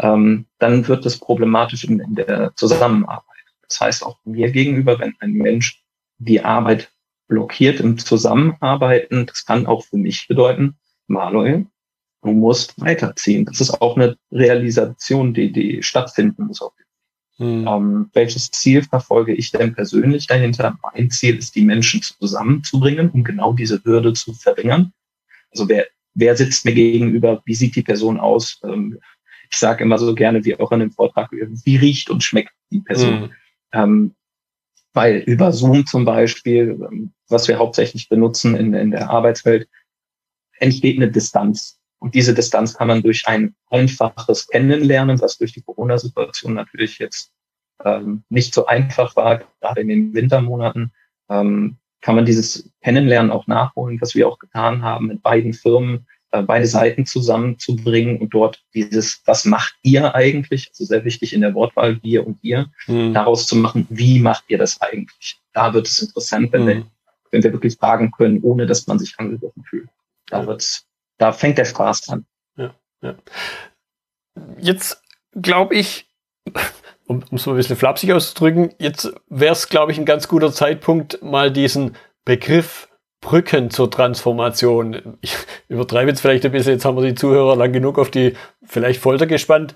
ähm, 0.00 0.46
dann 0.58 0.86
wird 0.88 1.06
es 1.06 1.18
problematisch 1.18 1.84
in, 1.84 2.00
in 2.00 2.14
der 2.14 2.52
Zusammenarbeit. 2.56 3.24
Das 3.68 3.80
heißt 3.80 4.04
auch 4.04 4.18
mir 4.24 4.50
gegenüber, 4.50 4.98
wenn 4.98 5.14
ein 5.20 5.32
Mensch 5.32 5.82
die 6.18 6.42
Arbeit 6.42 6.92
blockiert 7.28 7.80
im 7.80 7.98
Zusammenarbeiten, 7.98 9.26
das 9.26 9.44
kann 9.44 9.66
auch 9.66 9.84
für 9.84 9.96
mich 9.96 10.28
bedeuten, 10.28 10.76
Manuel, 11.06 11.66
Du 12.24 12.32
musst 12.32 12.80
weiterziehen. 12.80 13.44
Das 13.44 13.60
ist 13.60 13.82
auch 13.82 13.96
eine 13.96 14.16
Realisation, 14.32 15.34
die, 15.34 15.52
die 15.52 15.82
stattfinden 15.82 16.46
muss. 16.46 16.60
Hm. 17.36 17.66
Ähm, 17.68 18.10
welches 18.14 18.50
Ziel 18.50 18.82
verfolge 18.82 19.34
ich 19.34 19.52
denn 19.52 19.74
persönlich 19.74 20.26
dahinter? 20.26 20.78
Mein 20.82 21.10
Ziel 21.10 21.36
ist, 21.36 21.54
die 21.54 21.64
Menschen 21.64 22.00
zusammenzubringen, 22.00 23.10
um 23.10 23.24
genau 23.24 23.52
diese 23.52 23.84
Hürde 23.84 24.14
zu 24.14 24.32
verringern. 24.32 24.94
Also 25.50 25.68
wer, 25.68 25.86
wer 26.14 26.34
sitzt 26.34 26.64
mir 26.64 26.72
gegenüber? 26.72 27.42
Wie 27.44 27.54
sieht 27.54 27.76
die 27.76 27.82
Person 27.82 28.18
aus? 28.18 28.58
Ähm, 28.64 28.98
ich 29.50 29.58
sage 29.58 29.84
immer 29.84 29.98
so 29.98 30.14
gerne, 30.14 30.44
wie 30.44 30.58
auch 30.58 30.72
in 30.72 30.80
dem 30.80 30.92
Vortrag, 30.92 31.30
wie 31.32 31.76
riecht 31.76 32.10
und 32.10 32.22
schmeckt 32.22 32.52
die 32.70 32.80
Person? 32.80 33.22
Hm. 33.22 33.30
Ähm, 33.72 34.14
weil 34.92 35.18
über 35.26 35.52
Zoom 35.52 35.86
zum 35.86 36.04
Beispiel, 36.04 36.78
ähm, 36.90 37.12
was 37.28 37.48
wir 37.48 37.58
hauptsächlich 37.58 38.08
benutzen 38.08 38.54
in, 38.54 38.72
in 38.74 38.90
der 38.90 39.10
Arbeitswelt, 39.10 39.68
entsteht 40.58 40.96
eine 40.96 41.10
Distanz. 41.10 41.80
Und 41.98 42.14
diese 42.14 42.34
Distanz 42.34 42.74
kann 42.74 42.88
man 42.88 43.02
durch 43.02 43.26
ein 43.26 43.54
einfaches 43.70 44.46
Kennenlernen, 44.48 45.20
was 45.20 45.38
durch 45.38 45.52
die 45.52 45.62
Corona-Situation 45.62 46.54
natürlich 46.54 46.98
jetzt 46.98 47.32
ähm, 47.84 48.24
nicht 48.28 48.54
so 48.54 48.66
einfach 48.66 49.16
war, 49.16 49.42
gerade 49.60 49.80
in 49.80 49.88
den 49.88 50.14
Wintermonaten, 50.14 50.92
ähm, 51.28 51.78
kann 52.00 52.14
man 52.14 52.26
dieses 52.26 52.70
Kennenlernen 52.82 53.32
auch 53.32 53.46
nachholen, 53.46 54.00
was 54.00 54.14
wir 54.14 54.28
auch 54.28 54.38
getan 54.38 54.82
haben, 54.82 55.06
mit 55.06 55.22
beiden 55.22 55.54
Firmen 55.54 56.06
beide 56.42 56.66
Seiten 56.66 57.06
zusammenzubringen 57.06 58.18
und 58.18 58.34
dort 58.34 58.62
dieses, 58.74 59.22
was 59.24 59.44
macht 59.44 59.74
ihr 59.82 60.14
eigentlich, 60.14 60.68
also 60.70 60.84
sehr 60.84 61.04
wichtig 61.04 61.32
in 61.32 61.40
der 61.40 61.54
Wortwahl, 61.54 62.02
wir 62.02 62.26
und 62.26 62.38
ihr, 62.42 62.66
mhm. 62.86 63.14
daraus 63.14 63.46
zu 63.46 63.56
machen, 63.56 63.86
wie 63.90 64.20
macht 64.20 64.44
ihr 64.48 64.58
das 64.58 64.80
eigentlich? 64.80 65.40
Da 65.52 65.72
wird 65.74 65.86
es 65.86 66.00
interessant, 66.00 66.52
wenn, 66.52 66.62
mhm. 66.62 66.68
wir, 66.68 66.86
wenn 67.30 67.42
wir 67.42 67.52
wirklich 67.52 67.76
fragen 67.76 68.10
können, 68.10 68.40
ohne 68.42 68.66
dass 68.66 68.86
man 68.86 68.98
sich 68.98 69.14
angegriffen 69.18 69.64
fühlt. 69.64 69.88
Da 70.26 70.46
wird 70.46 70.62
es 70.62 70.86
da 71.18 71.32
fängt 71.32 71.58
der 71.58 71.64
Spaß 71.64 72.08
an. 72.08 72.26
Ja, 72.56 72.74
ja. 73.02 73.14
Jetzt 74.58 75.02
glaube 75.34 75.74
ich, 75.74 76.08
um 77.06 77.22
es 77.30 77.46
mal 77.46 77.52
ein 77.52 77.56
bisschen 77.56 77.76
flapsig 77.76 78.12
auszudrücken, 78.12 78.74
jetzt 78.78 79.12
wäre 79.28 79.52
es, 79.52 79.68
glaube 79.68 79.92
ich, 79.92 79.98
ein 79.98 80.04
ganz 80.04 80.28
guter 80.28 80.52
Zeitpunkt, 80.52 81.22
mal 81.22 81.52
diesen 81.52 81.96
Begriff 82.24 82.88
Brücken 83.24 83.70
zur 83.70 83.90
Transformation. 83.90 85.16
Ich 85.20 85.34
übertreibe 85.68 86.10
jetzt 86.10 86.20
vielleicht 86.20 86.44
ein 86.44 86.52
bisschen, 86.52 86.74
jetzt 86.74 86.84
haben 86.84 86.96
wir 86.96 87.04
die 87.04 87.16
Zuhörer 87.16 87.56
lang 87.56 87.72
genug 87.72 87.98
auf 87.98 88.10
die 88.10 88.34
vielleicht 88.64 89.00
Folter 89.00 89.26
gespannt, 89.26 89.74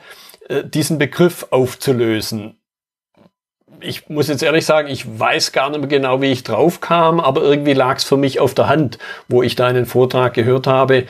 äh, 0.49 0.63
diesen 0.63 0.99
Begriff 0.99 1.49
aufzulösen. 1.51 2.61
Ich 3.81 4.09
muss 4.09 4.29
jetzt 4.29 4.43
ehrlich 4.43 4.67
sagen, 4.67 4.89
ich 4.89 5.19
weiß 5.19 5.53
gar 5.53 5.71
nicht 5.71 5.81
mehr 5.81 5.89
genau, 5.89 6.21
wie 6.21 6.33
ich 6.33 6.43
drauf 6.43 6.81
kam, 6.81 7.21
aber 7.21 7.43
irgendwie 7.43 7.75
lag 7.75 7.97
es 7.97 8.05
für 8.05 8.17
mich 8.17 8.41
auf 8.41 8.55
der 8.55 8.69
Hand, 8.69 8.99
wo 9.29 9.43
ich 9.43 9.55
da 9.55 9.67
einen 9.67 9.87
Vortrag 9.87 10.35
gehört 10.35 10.67
habe 10.67 11.05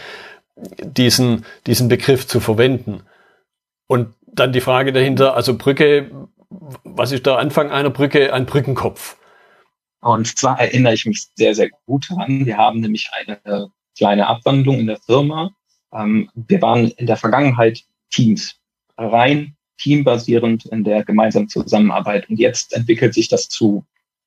diesen, 0.80 1.45
diesen 1.66 1.88
Begriff 1.88 2.26
zu 2.26 2.40
verwenden. 2.40 3.02
Und 3.87 4.14
dann 4.26 4.52
die 4.52 4.61
Frage 4.61 4.92
dahinter, 4.92 5.35
also 5.35 5.57
Brücke, 5.57 6.11
was 6.85 7.12
ist 7.12 7.26
der 7.26 7.38
Anfang 7.38 7.71
einer 7.71 7.90
Brücke? 7.90 8.33
Ein 8.33 8.47
Brückenkopf. 8.47 9.16
Und 10.00 10.38
zwar 10.38 10.61
erinnere 10.61 10.95
ich 10.95 11.07
mich 11.07 11.26
sehr, 11.35 11.55
sehr 11.55 11.71
gut 11.87 12.07
daran. 12.11 12.47
Wir 12.47 12.57
haben 12.57 12.81
nämlich 12.81 13.11
eine 13.12 13.71
kleine 13.97 14.26
Abwandlung 14.26 14.78
in 14.78 14.87
der 14.87 14.99
Firma. 14.99 15.50
Ähm, 15.93 16.31
wir 16.35 16.62
waren 16.62 16.88
in 16.93 17.07
der 17.07 17.17
Vergangenheit 17.17 17.83
Teams, 18.11 18.55
rein 18.97 19.57
teambasierend 19.78 20.67
in 20.67 20.85
der 20.85 21.05
gemeinsamen 21.05 21.49
Zusammenarbeit. 21.49 22.28
Und 22.28 22.38
jetzt 22.38 22.73
entwickelt 22.75 23.14
sich 23.14 23.28
das 23.28 23.49
zu, 23.49 23.85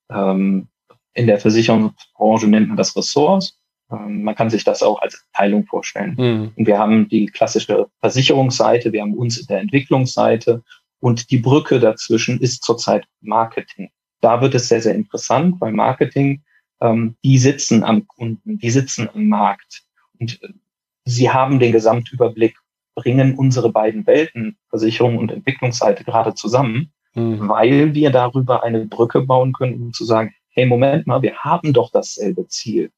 ähm, 0.09 0.67
in 1.13 1.27
der 1.27 1.39
Versicherungsbranche 1.39 2.47
nennt 2.47 2.69
man 2.69 2.77
das 2.77 2.95
Ressorts. 2.95 3.59
Ähm, 3.91 4.23
man 4.23 4.35
kann 4.35 4.49
sich 4.49 4.63
das 4.63 4.81
auch 4.81 5.01
als 5.01 5.25
Teilung 5.33 5.65
vorstellen. 5.65 6.15
Mhm. 6.17 6.51
Und 6.55 6.67
wir 6.67 6.77
haben 6.77 7.09
die 7.09 7.25
klassische 7.27 7.87
Versicherungsseite, 7.99 8.91
wir 8.91 9.01
haben 9.01 9.13
uns 9.13 9.37
in 9.37 9.47
der 9.47 9.59
Entwicklungsseite 9.59 10.63
und 10.99 11.31
die 11.31 11.39
Brücke 11.39 11.79
dazwischen 11.79 12.39
ist 12.39 12.63
zurzeit 12.63 13.05
Marketing. 13.21 13.89
Da 14.21 14.41
wird 14.41 14.55
es 14.55 14.67
sehr, 14.67 14.81
sehr 14.81 14.95
interessant, 14.95 15.59
weil 15.59 15.71
Marketing, 15.71 16.43
ähm, 16.79 17.15
die 17.23 17.37
sitzen 17.37 17.83
am 17.83 18.07
Kunden, 18.07 18.59
die 18.59 18.69
sitzen 18.69 19.09
am 19.13 19.27
Markt 19.27 19.83
und 20.19 20.41
äh, 20.43 20.49
sie 21.05 21.29
haben 21.29 21.59
den 21.59 21.71
Gesamtüberblick, 21.71 22.57
bringen 22.95 23.35
unsere 23.35 23.71
beiden 23.71 24.05
Welten, 24.05 24.57
Versicherung 24.69 25.17
und 25.17 25.31
Entwicklungsseite, 25.31 26.03
gerade 26.03 26.35
zusammen, 26.35 26.91
mhm. 27.13 27.47
weil 27.47 27.93
wir 27.93 28.11
darüber 28.11 28.63
eine 28.63 28.85
Brücke 28.85 29.21
bauen 29.21 29.53
können, 29.53 29.81
um 29.81 29.93
zu 29.93 30.05
sagen, 30.05 30.33
hey, 30.49 30.65
Moment 30.65 31.07
mal, 31.07 31.21
wir 31.21 31.37
haben 31.37 31.73
doch 31.73 31.91
dasselbe 31.91 32.47
Ziel 32.47 32.91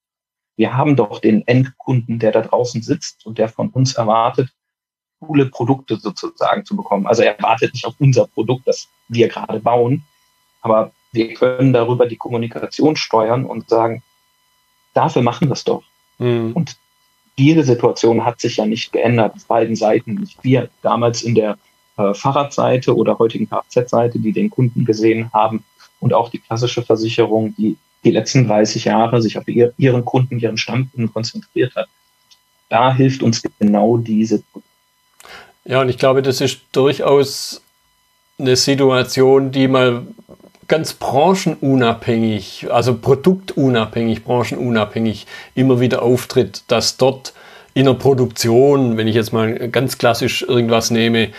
wir 0.56 0.76
haben 0.76 0.96
doch 0.96 1.20
den 1.20 1.48
Endkunden, 1.48 2.20
der 2.20 2.32
da 2.32 2.42
draußen 2.42 2.82
sitzt 2.82 3.26
und 3.26 3.38
der 3.38 3.50
von 3.50 3.70
uns 3.70 3.96
erwartet, 3.96 4.50
coole 5.20 5.48
Produkte 5.48 5.96
sozusagen 5.98 6.66
zu 6.66 6.76
bekommen. 6.76 7.08
Also 7.08 7.24
er 7.24 7.38
wartet 7.42 7.74
nicht 7.74 7.86
auf 7.86 7.96
unser 8.00 8.28
Produkt, 8.28 8.68
das 8.68 8.88
wir 9.08 9.30
gerade 9.30 9.60
bauen, 9.60 10.04
aber 10.62 10.92
wir 11.14 11.34
können 11.36 11.72
darüber 11.72 12.06
die 12.08 12.18
Kommunikation 12.18 12.96
steuern 12.96 13.46
und 13.46 13.70
sagen, 13.70 14.04
dafür 14.94 15.22
machen 15.22 15.48
wir 15.48 15.54
es 15.54 15.64
doch. 15.64 15.84
Mhm. 16.18 16.52
Und 16.54 16.76
diese 17.38 17.64
Situation 17.64 18.26
hat 18.26 18.42
sich 18.42 18.58
ja 18.58 18.66
nicht 18.66 18.92
geändert 18.92 19.36
auf 19.36 19.46
beiden 19.46 19.76
Seiten. 19.76 20.16
Nicht 20.16 20.44
wir 20.44 20.70
damals 20.82 21.24
in 21.24 21.36
der 21.36 21.58
äh, 21.98 22.14
Fahrradseite 22.14 22.96
oder 22.96 23.18
heutigen 23.18 23.50
Kfz-Seite, 23.50 24.20
die 24.20 24.32
den 24.32 24.50
Kunden 24.50 24.86
gesehen 24.86 25.32
haben 25.34 25.64
und 26.00 26.14
auch 26.14 26.30
die 26.30 26.40
klassische 26.40 26.84
Versicherung, 26.84 27.56
die 27.56 27.78
die 28.04 28.12
letzten 28.12 28.48
30 28.48 28.86
Jahre 28.86 29.22
sich 29.22 29.38
auf 29.38 29.48
ihr, 29.48 29.74
ihren 29.78 30.04
Kunden, 30.04 30.40
ihren 30.40 30.58
Stammkunden 30.58 31.14
konzentriert 31.14 31.76
hat. 31.76 31.88
Da 32.70 32.94
hilft 32.94 33.24
uns 33.24 33.42
genau 33.60 33.98
diese. 33.98 34.44
Ja, 35.64 35.82
und 35.82 35.90
ich 35.90 35.98
glaube, 35.98 36.22
das 36.22 36.42
ist 36.42 36.62
durchaus 36.74 37.62
eine 38.38 38.56
Situation, 38.56 39.52
die 39.52 39.68
mal 39.68 40.06
ganz 40.74 40.94
branchenunabhängig, 40.94 42.66
also 42.72 42.96
produktunabhängig, 42.96 44.24
branchenunabhängig 44.24 45.28
immer 45.54 45.80
wieder 45.80 46.02
auftritt, 46.02 46.64
dass 46.68 46.98
dort 46.98 47.34
in 47.76 47.86
der 47.86 47.94
Produktion, 47.94 48.98
wenn 48.98 49.08
ich 49.08 49.14
jetzt 49.14 49.32
mal 49.32 49.70
ganz 49.70 50.00
klassisch 50.00 50.42
irgendwas 50.42 50.90
nehme, 50.90 51.30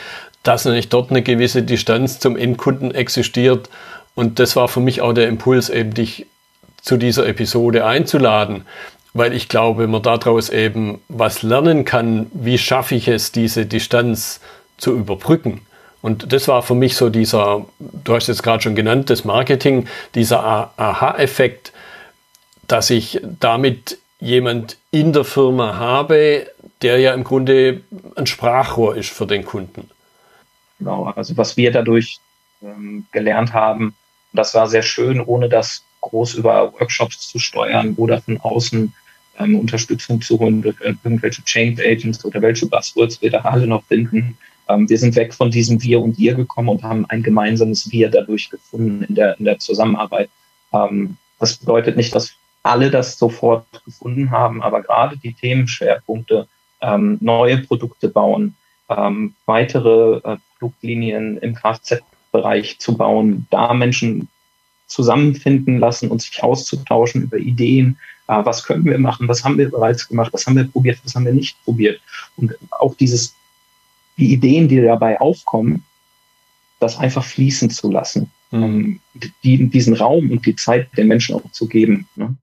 dass 0.45 0.67
nämlich 0.67 0.89
dort 0.89 1.11
eine 1.11 1.23
gewisse 1.23 1.65
Distanz 1.65 2.21
zum 2.21 2.37
Endkunden 2.37 2.95
existiert. 2.95 3.71
Und 4.15 4.39
das 4.39 4.55
war 4.55 4.69
für 4.69 4.79
mich 4.79 5.01
auch 5.01 5.13
der 5.13 5.27
Impuls, 5.27 5.69
eben 5.69 5.95
dich 5.95 6.27
zu 6.81 6.97
dieser 6.97 7.27
Episode 7.27 7.85
einzuladen, 7.87 8.63
weil 9.15 9.33
ich 9.33 9.49
glaube, 9.49 9.89
man 9.89 10.03
daraus 10.03 10.49
eben 10.49 11.01
was 11.09 11.43
lernen 11.43 11.85
kann, 11.85 12.31
wie 12.35 12.57
schaffe 12.57 12.95
ich 12.95 13.09
es, 13.09 13.33
diese 13.33 13.67
Distanz 13.67 14.39
zu 14.77 14.93
überbrücken. 14.93 15.63
Und 16.05 16.35
das 16.35 16.49
war 16.49 16.63
für 16.63 16.75
mich 16.75 16.97
so 16.97 17.09
dieser, 17.09 17.65
du 17.79 18.15
hast 18.15 18.29
es 18.29 18.43
gerade 18.43 18.63
schon 18.63 18.75
genannt, 18.75 19.09
das 19.09 19.25
Marketing, 19.25 19.89
dieser 20.15 20.45
Aha-Effekt, 20.77 21.73
dass 22.69 22.91
ich 22.91 23.23
damit 23.41 23.97
jemand 24.21 24.77
in 24.91 25.15
der 25.15 25.25
Firma 25.25 25.79
habe, 25.79 26.47
der 26.83 26.99
ja 26.99 27.15
im 27.15 27.25
Grunde 27.25 27.81
ein 28.17 28.27
Sprachrohr 28.27 28.97
ist 28.97 29.09
für 29.09 29.27
den 29.27 29.47
Kunden. 29.47 29.89
Genau, 30.79 31.05
also 31.17 31.39
was 31.39 31.57
wir 31.57 31.73
dadurch 31.73 32.19
ähm, 32.63 33.07
gelernt 33.11 33.55
haben, 33.55 33.95
das 34.35 34.53
war 34.53 34.69
sehr 34.69 34.83
schön, 34.83 35.23
ohne 35.23 35.49
das 35.49 35.85
groß 36.03 36.35
über 36.35 36.75
Workshops 36.75 37.31
zu 37.31 37.39
steuern 37.39 37.95
oder 37.97 38.21
von 38.21 38.39
außen 38.43 38.93
ähm, 39.39 39.59
Unterstützung 39.59 40.21
zu 40.21 40.39
holen 40.39 40.61
durch 40.61 40.77
irgendwelche 40.83 41.43
Change 41.45 41.83
Agents 41.83 42.23
oder 42.27 42.43
welche 42.43 42.67
Buzzwords 42.67 43.23
wir 43.23 43.31
da 43.31 43.39
alle 43.41 43.67
noch 43.67 43.85
finden. 43.85 44.37
Ähm, 44.69 44.89
wir 44.89 44.99
sind 44.99 45.17
weg 45.17 45.35
von 45.35 45.51
diesem 45.51 45.83
Wir 45.83 46.01
und 46.01 46.19
Ihr 46.19 46.35
gekommen 46.35 46.69
und 46.69 46.83
haben 46.83 47.07
ein 47.07 47.23
gemeinsames 47.23 47.91
Wir 47.91 48.11
dadurch 48.11 48.51
gefunden 48.51 49.05
in 49.05 49.15
der, 49.15 49.39
in 49.39 49.45
der 49.45 49.59
Zusammenarbeit. 49.59 50.31
Ähm, 50.73 51.17
das 51.39 51.57
bedeutet 51.57 51.97
nicht, 51.97 52.15
dass 52.15 52.35
alle 52.63 52.91
das 52.91 53.19
sofort 53.19 53.67
gefunden 53.85 54.31
haben, 54.31 54.63
aber 54.63 54.83
gerade 54.83 55.17
die 55.19 55.35
Themenschwerpunkte, 55.35 56.49
ähm, 56.81 57.19
neue 57.21 57.59
Produkte 57.59 58.09
bauen, 58.09 58.57
weitere 59.47 60.19
äh, 60.19 60.37
Produktlinien 60.59 61.39
im 61.39 61.55
Kfz-Bereich 61.55 62.79
zu 62.79 62.97
bauen, 62.97 63.47
da 63.51 63.73
Menschen 63.73 64.29
zusammenfinden 64.87 65.79
lassen 65.79 66.11
und 66.11 66.23
sich 66.23 66.43
auszutauschen 66.43 67.23
über 67.23 67.39
Ideen, 67.39 67.99
äh, 68.29 68.45
was 68.45 68.65
können 68.65 68.85
wir 68.85 68.99
machen, 68.99 69.29
was 69.29 69.45
haben 69.45 69.59
wir 69.59 69.71
bereits 69.71 70.09
gemacht, 70.09 70.33
was 70.33 70.47
haben 70.47 70.57
wir 70.57 70.65
probiert, 70.65 70.99
was 71.05 71.15
haben 71.15 71.25
wir 71.27 71.33
nicht 71.33 71.63
probiert. 71.65 72.01
Und 72.37 72.55
auch 72.71 72.95
dieses 72.95 73.35
die 74.17 74.33
Ideen, 74.33 74.69
die 74.69 74.81
dabei 74.81 75.21
aufkommen, 75.21 75.85
das 76.81 76.99
einfach 76.99 77.25
fließen 77.25 77.71
zu 77.71 77.91
lassen. 77.91 78.31
Mhm. 78.51 79.01
Die, 79.43 79.69
diesen 79.69 79.95
Raum 79.95 80.31
und 80.31 80.47
die 80.47 80.57
Zeit 80.57 80.89
den 80.97 81.09
Menschen 81.09 81.35
auch 81.35 81.51
zu 81.53 81.67
geben. 81.67 82.07
Ne? 82.15 82.37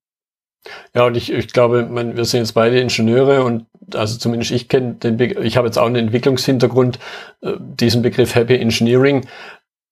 Ja, 0.94 1.06
und 1.06 1.18
ich, 1.18 1.32
ich 1.32 1.48
glaube, 1.48 1.88
man, 1.90 2.18
wir 2.18 2.26
sind 2.26 2.42
jetzt 2.42 2.54
beide 2.54 2.80
Ingenieure 2.80 3.44
und 3.44 3.66
also 3.96 4.18
zumindest 4.18 4.52
ich 4.52 4.68
kenne 4.68 4.96
den 4.96 5.18
Begriff, 5.18 5.44
ich 5.44 5.58
habe 5.58 5.68
jetzt 5.68 5.78
auch 5.78 5.86
einen 5.86 5.96
Entwicklungshintergrund, 5.96 7.00
äh, 7.42 7.54
diesen 7.60 8.02
Begriff 8.02 8.36
Happy 8.36 8.56
Engineering, 8.56 9.26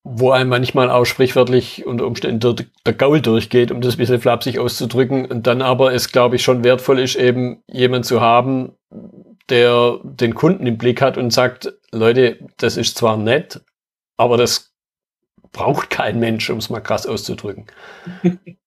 wo 0.04 0.32
einem 0.32 0.50
manchmal 0.50 0.90
auch 0.90 1.06
sprichwörtlich 1.06 1.86
unter 1.86 2.06
Umständen 2.06 2.40
der, 2.40 2.66
der 2.86 2.94
Gaul 2.94 3.22
durchgeht, 3.22 3.72
um 3.72 3.82
das 3.82 3.96
ein 3.96 3.98
bisschen 3.98 4.22
flapsig 4.22 4.60
auszudrücken. 4.60 5.26
Und 5.26 5.48
dann 5.48 5.62
aber 5.62 5.94
es, 5.94 6.12
glaube 6.12 6.36
ich, 6.36 6.44
schon 6.44 6.64
wertvoll 6.64 7.00
ist, 7.00 7.16
eben 7.16 7.62
jemand 7.68 8.06
zu 8.06 8.22
haben, 8.22 8.74
der 9.50 10.00
den 10.04 10.34
Kunden 10.36 10.66
im 10.68 10.78
Blick 10.78 11.02
hat 11.02 11.18
und 11.18 11.32
sagt, 11.32 11.74
Leute, 11.92 12.40
das 12.58 12.78
ist 12.78 12.98
zwar 12.98 13.18
nett, 13.18 13.62
aber 14.18 14.38
das 14.38 14.74
braucht 15.52 15.90
kein 15.90 16.20
Mensch, 16.20 16.50
um 16.50 16.58
es 16.58 16.70
mal 16.70 16.80
krass 16.80 17.06
auszudrücken. 17.06 17.66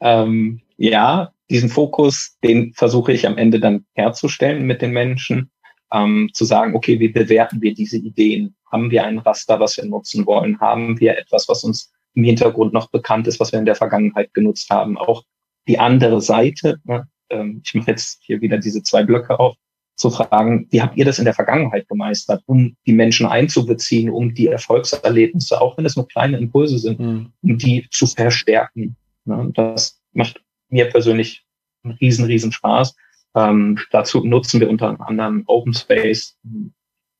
ähm, 0.00 0.60
ja, 0.76 1.32
diesen 1.50 1.68
Fokus, 1.68 2.38
den 2.42 2.72
versuche 2.74 3.12
ich 3.12 3.26
am 3.26 3.38
Ende 3.38 3.60
dann 3.60 3.84
herzustellen 3.94 4.64
mit 4.64 4.82
den 4.82 4.92
Menschen, 4.92 5.50
ähm, 5.92 6.30
zu 6.32 6.44
sagen, 6.44 6.74
okay, 6.74 6.98
wie 6.98 7.08
bewerten 7.08 7.60
wir 7.60 7.74
diese 7.74 7.98
Ideen? 7.98 8.56
Haben 8.70 8.90
wir 8.90 9.04
ein 9.04 9.18
Raster, 9.18 9.60
was 9.60 9.76
wir 9.76 9.84
nutzen 9.84 10.26
wollen? 10.26 10.58
Haben 10.60 10.98
wir 10.98 11.18
etwas, 11.18 11.48
was 11.48 11.62
uns 11.62 11.92
im 12.14 12.24
Hintergrund 12.24 12.72
noch 12.72 12.90
bekannt 12.90 13.26
ist, 13.26 13.38
was 13.38 13.52
wir 13.52 13.58
in 13.58 13.66
der 13.66 13.74
Vergangenheit 13.74 14.32
genutzt 14.34 14.70
haben? 14.70 14.96
Auch 14.96 15.24
die 15.68 15.78
andere 15.78 16.20
Seite, 16.20 16.78
ne? 16.84 17.06
ähm, 17.28 17.60
ich 17.64 17.74
mache 17.74 17.90
jetzt 17.90 18.22
hier 18.22 18.40
wieder 18.40 18.58
diese 18.58 18.82
zwei 18.82 19.04
Blöcke 19.04 19.38
auf, 19.38 19.56
zu 20.02 20.10
fragen, 20.10 20.66
wie 20.70 20.82
habt 20.82 20.96
ihr 20.96 21.04
das 21.04 21.18
in 21.18 21.24
der 21.24 21.34
Vergangenheit 21.34 21.88
gemeistert, 21.88 22.42
um 22.46 22.76
die 22.86 22.92
Menschen 22.92 23.26
einzubeziehen, 23.26 24.10
um 24.10 24.34
die 24.34 24.48
Erfolgserlebnisse, 24.48 25.60
auch 25.60 25.78
wenn 25.78 25.86
es 25.86 25.96
nur 25.96 26.08
kleine 26.08 26.38
Impulse 26.38 26.78
sind, 26.78 27.00
mhm. 27.00 27.32
um 27.42 27.56
die 27.56 27.86
zu 27.90 28.06
verstärken. 28.06 28.96
Ja, 29.24 29.46
das 29.54 30.00
macht 30.12 30.42
mir 30.68 30.86
persönlich 30.86 31.44
einen 31.84 31.94
riesen, 31.94 32.24
riesen 32.24 32.52
Spaß. 32.52 32.94
Ähm, 33.34 33.78
dazu 33.92 34.24
nutzen 34.24 34.60
wir 34.60 34.68
unter 34.68 35.00
anderem 35.00 35.44
Open 35.46 35.72
Space. 35.72 36.36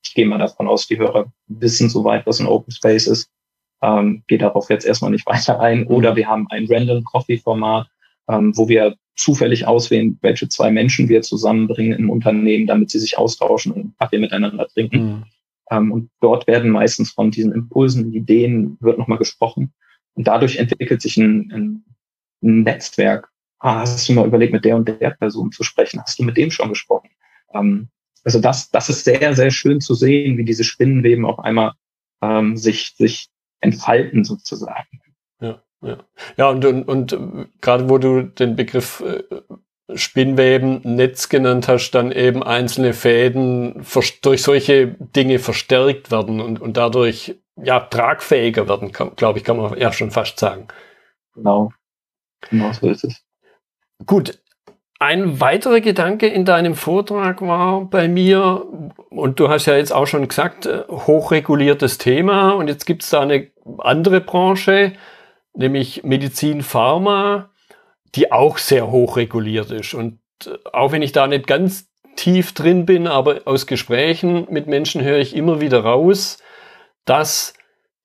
Ich 0.03 0.13
gehe 0.13 0.25
mal 0.25 0.37
davon 0.37 0.67
aus, 0.67 0.85
die 0.85 0.97
Hörer 0.97 1.31
wissen 1.47 1.89
soweit, 1.89 2.27
was 2.27 2.39
ein 2.39 2.47
Open 2.47 2.71
Space 2.71 3.07
ist. 3.07 3.29
Ähm, 3.81 4.23
gehe 4.27 4.37
darauf 4.37 4.69
jetzt 4.69 4.85
erstmal 4.85 5.11
nicht 5.11 5.25
weiter 5.25 5.59
ein. 5.59 5.87
Oder 5.87 6.15
wir 6.15 6.27
haben 6.27 6.47
ein 6.49 6.67
Random 6.69 7.03
Coffee 7.05 7.37
Format, 7.37 7.87
ähm, 8.29 8.55
wo 8.55 8.67
wir 8.67 8.95
zufällig 9.15 9.67
auswählen, 9.67 10.17
welche 10.21 10.49
zwei 10.49 10.71
Menschen 10.71 11.09
wir 11.09 11.21
zusammenbringen 11.21 11.97
im 11.97 12.09
Unternehmen, 12.09 12.67
damit 12.67 12.89
sie 12.89 12.99
sich 12.99 13.17
austauschen 13.17 13.71
und 13.71 13.97
Kaffee 13.99 14.19
miteinander 14.19 14.67
trinken. 14.67 15.05
Mhm. 15.05 15.23
Ähm, 15.71 15.91
und 15.91 16.09
dort 16.19 16.47
werden 16.47 16.71
meistens 16.71 17.11
von 17.11 17.31
diesen 17.31 17.51
Impulsen, 17.51 18.13
Ideen, 18.13 18.77
wird 18.79 18.97
nochmal 18.97 19.17
gesprochen. 19.17 19.73
Und 20.15 20.27
dadurch 20.27 20.57
entwickelt 20.57 21.01
sich 21.01 21.17
ein, 21.17 21.51
ein, 21.51 21.83
ein 22.41 22.63
Netzwerk. 22.63 23.29
Ah, 23.59 23.79
hast 23.79 24.07
du 24.07 24.13
mal 24.13 24.27
überlegt, 24.27 24.53
mit 24.53 24.65
der 24.65 24.75
und 24.75 24.87
der 24.87 25.11
Person 25.11 25.51
zu 25.51 25.63
sprechen? 25.63 26.01
Hast 26.01 26.19
du 26.19 26.23
mit 26.23 26.37
dem 26.37 26.51
schon 26.51 26.69
gesprochen? 26.69 27.09
Ähm, 27.53 27.89
also 28.23 28.39
das, 28.39 28.69
das 28.71 28.89
ist 28.89 29.03
sehr, 29.03 29.35
sehr 29.35 29.51
schön 29.51 29.81
zu 29.81 29.93
sehen, 29.93 30.37
wie 30.37 30.45
diese 30.45 30.63
Spinnenweben 30.63 31.25
auf 31.25 31.39
einmal 31.39 31.73
ähm, 32.21 32.57
sich, 32.57 32.95
sich 32.97 33.29
entfalten 33.59 34.23
sozusagen. 34.23 35.01
Ja. 35.83 35.97
Ja, 36.37 36.49
und, 36.49 36.65
und, 36.65 36.87
und 36.87 37.49
gerade 37.61 37.89
wo 37.89 37.97
du 37.97 38.23
den 38.23 38.55
Begriff 38.55 39.01
äh, 39.01 39.23
Spinnweben, 39.95 40.81
Netz 40.83 41.29
genannt 41.29 41.67
hast, 41.67 41.91
dann 41.91 42.11
eben 42.11 42.41
einzelne 42.41 42.93
Fäden 42.93 43.85
durch 44.21 44.41
solche 44.41 44.87
Dinge 44.87 45.39
verstärkt 45.39 46.09
werden 46.09 46.39
und, 46.39 46.61
und 46.61 46.77
dadurch 46.77 47.35
ja 47.61 47.79
tragfähiger 47.81 48.67
werden, 48.67 48.91
glaube 48.91 49.39
ich, 49.39 49.43
kann 49.43 49.57
man 49.57 49.77
ja 49.77 49.91
schon 49.91 50.11
fast 50.11 50.39
sagen. 50.39 50.67
Genau. 51.35 51.71
Genau 52.49 52.71
so 52.73 52.89
ist 52.89 53.03
es. 53.03 53.23
Gut. 54.05 54.39
Ein 54.99 55.41
weiterer 55.41 55.81
Gedanke 55.81 56.27
in 56.27 56.45
deinem 56.45 56.75
Vortrag 56.75 57.41
war 57.41 57.81
bei 57.81 58.07
mir, 58.07 58.65
und 59.09 59.37
du 59.37 59.49
hast 59.49 59.65
ja 59.65 59.75
jetzt 59.75 59.91
auch 59.91 60.07
schon 60.07 60.25
gesagt, 60.29 60.65
äh, 60.65 60.83
hochreguliertes 60.87 61.97
Thema, 61.97 62.51
und 62.51 62.69
jetzt 62.69 62.85
gibt 62.85 63.03
es 63.03 63.09
da 63.09 63.19
eine 63.19 63.51
andere 63.79 64.21
Branche, 64.21 64.93
nämlich 65.55 66.03
Medizin 66.03 66.61
Pharma, 66.61 67.49
die 68.15 68.31
auch 68.31 68.57
sehr 68.57 68.91
hoch 68.91 69.17
reguliert 69.17 69.71
ist. 69.71 69.93
Und 69.93 70.19
äh, 70.45 70.51
auch 70.71 70.91
wenn 70.91 71.01
ich 71.01 71.11
da 71.11 71.27
nicht 71.27 71.47
ganz 71.47 71.89
tief 72.15 72.53
drin 72.53 72.85
bin, 72.85 73.07
aber 73.07 73.41
aus 73.45 73.65
Gesprächen 73.65 74.47
mit 74.49 74.67
Menschen 74.67 75.03
höre 75.03 75.17
ich 75.17 75.35
immer 75.35 75.61
wieder 75.61 75.83
raus, 75.83 76.37
dass 77.05 77.53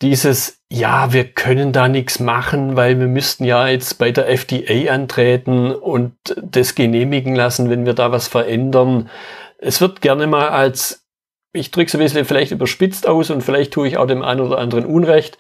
dieses, 0.00 0.62
ja, 0.70 1.12
wir 1.12 1.24
können 1.24 1.72
da 1.72 1.88
nichts 1.88 2.20
machen, 2.20 2.76
weil 2.76 2.98
wir 3.00 3.08
müssten 3.08 3.44
ja 3.44 3.68
jetzt 3.68 3.98
bei 3.98 4.12
der 4.12 4.28
FDA 4.28 4.92
antreten 4.92 5.72
und 5.72 6.14
das 6.40 6.74
genehmigen 6.74 7.34
lassen, 7.34 7.68
wenn 7.68 7.84
wir 7.84 7.94
da 7.94 8.12
was 8.12 8.28
verändern. 8.28 9.11
Es 9.58 9.80
wird 9.80 10.00
gerne 10.00 10.26
mal 10.26 10.48
als, 10.50 11.04
ich 11.52 11.70
drücke 11.70 11.88
es 11.88 11.94
ein 11.94 12.00
bisschen 12.00 12.24
vielleicht 12.24 12.52
überspitzt 12.52 13.08
aus 13.08 13.30
und 13.30 13.42
vielleicht 13.42 13.72
tue 13.72 13.88
ich 13.88 13.96
auch 13.96 14.06
dem 14.06 14.22
einen 14.22 14.40
oder 14.40 14.58
anderen 14.58 14.87
Unrecht, 14.87 15.37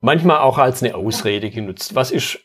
manchmal 0.00 0.38
auch 0.38 0.58
als 0.58 0.82
eine 0.82 0.94
Ausrede 0.94 1.50
genutzt. 1.50 1.94
Was 1.94 2.10
ist 2.10 2.40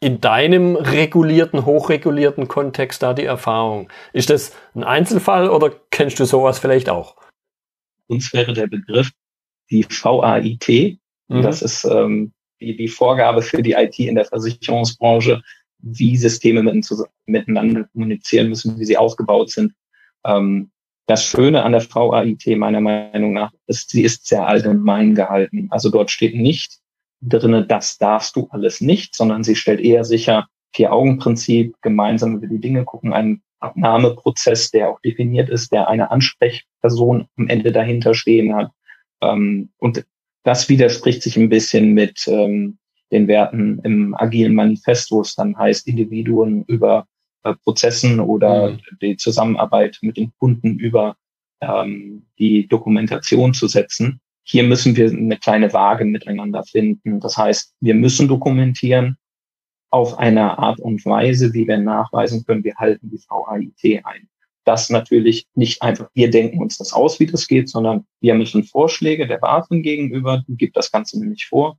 in 0.00 0.20
deinem 0.20 0.76
regulierten, 0.76 1.66
hochregulierten 1.66 2.48
Kontext 2.48 3.02
da 3.02 3.14
die 3.14 3.24
Erfahrung? 3.24 3.90
Ist 4.12 4.30
das 4.30 4.52
ein 4.74 4.84
Einzelfall 4.84 5.50
oder 5.50 5.72
kennst 5.90 6.18
du 6.20 6.24
sowas 6.24 6.58
vielleicht 6.58 6.88
auch? 6.88 7.16
uns 8.10 8.32
wäre 8.32 8.52
der 8.52 8.66
Begriff 8.66 9.10
die 9.70 9.86
VAIT. 9.88 10.98
Mhm. 11.28 11.42
Das 11.42 11.62
ist 11.62 11.84
ähm, 11.84 12.32
die, 12.60 12.76
die 12.76 12.88
Vorgabe 12.88 13.40
für 13.40 13.62
die 13.62 13.72
IT 13.72 13.98
in 13.98 14.16
der 14.16 14.24
Versicherungsbranche, 14.24 15.40
wie 15.78 16.16
Systeme 16.16 16.62
miteinander 17.26 17.84
kommunizieren 17.92 18.48
müssen, 18.48 18.78
wie 18.78 18.84
sie 18.84 18.98
aufgebaut 18.98 19.50
sind. 19.50 19.72
Ähm, 20.26 20.70
das 21.06 21.24
Schöne 21.24 21.62
an 21.62 21.72
der 21.72 21.82
VAIT 21.82 22.58
meiner 22.58 22.80
Meinung 22.80 23.32
nach 23.32 23.52
ist, 23.66 23.90
sie 23.90 24.02
ist 24.02 24.26
sehr 24.26 24.46
allgemein 24.46 25.14
gehalten. 25.14 25.68
Also 25.70 25.88
dort 25.88 26.10
steht 26.10 26.34
nicht 26.34 26.79
drinne, 27.20 27.66
das 27.66 27.98
darfst 27.98 28.36
du 28.36 28.48
alles 28.50 28.80
nicht, 28.80 29.14
sondern 29.14 29.44
sie 29.44 29.56
stellt 29.56 29.80
eher 29.80 30.04
sicher, 30.04 30.48
Vier-Augen-Prinzip, 30.72 31.76
gemeinsam 31.82 32.36
über 32.36 32.46
die 32.46 32.60
Dinge 32.60 32.84
gucken, 32.84 33.12
ein 33.12 33.42
Abnahmeprozess, 33.58 34.70
der 34.70 34.88
auch 34.88 35.00
definiert 35.00 35.50
ist, 35.50 35.72
der 35.72 35.88
eine 35.88 36.10
Ansprechperson 36.10 37.26
am 37.36 37.48
Ende 37.48 37.72
dahinter 37.72 38.14
stehen 38.14 38.54
hat. 38.54 38.70
Ähm, 39.20 39.70
und 39.78 40.04
das 40.44 40.68
widerspricht 40.68 41.22
sich 41.22 41.36
ein 41.36 41.48
bisschen 41.48 41.92
mit 41.92 42.26
ähm, 42.26 42.78
den 43.12 43.28
Werten 43.28 43.80
im 43.80 44.14
agilen 44.14 44.54
Manifest, 44.54 45.10
wo 45.10 45.20
es 45.20 45.34
dann 45.34 45.56
heißt, 45.56 45.86
Individuen 45.86 46.64
über 46.64 47.06
äh, 47.42 47.54
Prozessen 47.64 48.20
oder 48.20 48.72
mhm. 48.72 48.78
die 49.02 49.16
Zusammenarbeit 49.16 49.98
mit 50.00 50.16
den 50.16 50.32
Kunden 50.38 50.78
über 50.78 51.16
ähm, 51.60 52.26
die 52.38 52.66
Dokumentation 52.68 53.52
zu 53.52 53.66
setzen. 53.66 54.20
Hier 54.50 54.64
müssen 54.64 54.96
wir 54.96 55.08
eine 55.10 55.36
kleine 55.36 55.72
Waage 55.72 56.04
miteinander 56.04 56.64
finden. 56.64 57.20
Das 57.20 57.36
heißt, 57.36 57.72
wir 57.78 57.94
müssen 57.94 58.26
dokumentieren 58.26 59.16
auf 59.90 60.18
eine 60.18 60.58
Art 60.58 60.80
und 60.80 61.06
Weise, 61.06 61.54
wie 61.54 61.68
wir 61.68 61.78
nachweisen 61.78 62.44
können, 62.44 62.64
wir 62.64 62.74
halten 62.74 63.10
die 63.10 63.20
VAIT 63.28 64.04
ein. 64.04 64.28
Das 64.64 64.90
natürlich 64.90 65.46
nicht 65.54 65.82
einfach, 65.82 66.10
wir 66.14 66.30
denken 66.30 66.58
uns 66.58 66.78
das 66.78 66.92
aus, 66.92 67.20
wie 67.20 67.26
das 67.26 67.46
geht, 67.46 67.68
sondern 67.68 68.06
wir 68.20 68.34
müssen 68.34 68.64
Vorschläge 68.64 69.28
der 69.28 69.38
BaFin 69.38 69.84
gegenüber, 69.84 70.42
die 70.48 70.56
gibt 70.56 70.76
das 70.76 70.90
Ganze 70.90 71.20
nämlich 71.20 71.46
vor. 71.46 71.78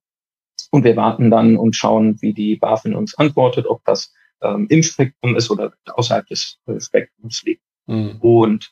Und 0.72 0.86
wir 0.86 0.96
warten 0.96 1.30
dann 1.30 1.58
und 1.58 1.76
schauen, 1.76 2.22
wie 2.22 2.34
die 2.34 2.56
BaFin 2.56 2.96
uns 2.96 3.16
antwortet, 3.16 3.66
ob 3.68 3.84
das 3.84 4.14
ähm, 4.42 4.68
im 4.70 4.82
Spektrum 4.82 5.36
ist 5.36 5.52
oder 5.52 5.74
außerhalb 5.88 6.26
des 6.28 6.58
äh, 6.68 6.80
Spektrums 6.80 7.44
liegt. 7.44 7.64
Mhm. 7.88 8.18
Und 8.22 8.72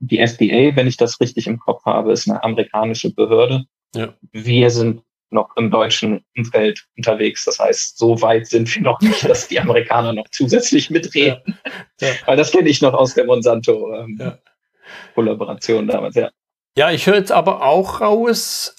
die 0.00 0.18
FDA, 0.18 0.74
wenn 0.76 0.86
ich 0.86 0.96
das 0.96 1.20
richtig 1.20 1.46
im 1.46 1.58
Kopf 1.58 1.84
habe, 1.84 2.12
ist 2.12 2.26
eine 2.28 2.42
amerikanische 2.42 3.12
Behörde. 3.12 3.64
Ja. 3.94 4.14
Wir 4.32 4.70
sind 4.70 5.02
noch 5.30 5.54
im 5.56 5.70
deutschen 5.70 6.24
Umfeld 6.36 6.86
unterwegs. 6.96 7.44
Das 7.44 7.58
heißt, 7.58 7.98
so 7.98 8.22
weit 8.22 8.46
sind 8.46 8.74
wir 8.74 8.80
noch 8.82 8.98
nicht, 9.00 9.28
dass 9.28 9.46
die 9.48 9.60
Amerikaner 9.60 10.14
noch 10.14 10.28
zusätzlich 10.30 10.88
mitreden. 10.90 11.58
Ja. 12.00 12.08
Ja. 12.08 12.14
Weil 12.26 12.36
das 12.36 12.52
kenne 12.52 12.68
ich 12.68 12.80
noch 12.80 12.94
aus 12.94 13.14
der 13.14 13.24
Monsanto-Kollaboration 13.26 15.82
ähm, 15.82 15.88
damals, 15.88 16.14
ja. 16.14 16.30
Ja, 16.76 16.90
ich 16.90 17.06
höre 17.06 17.16
jetzt 17.16 17.32
aber 17.32 17.62
auch 17.62 18.00
raus, 18.00 18.76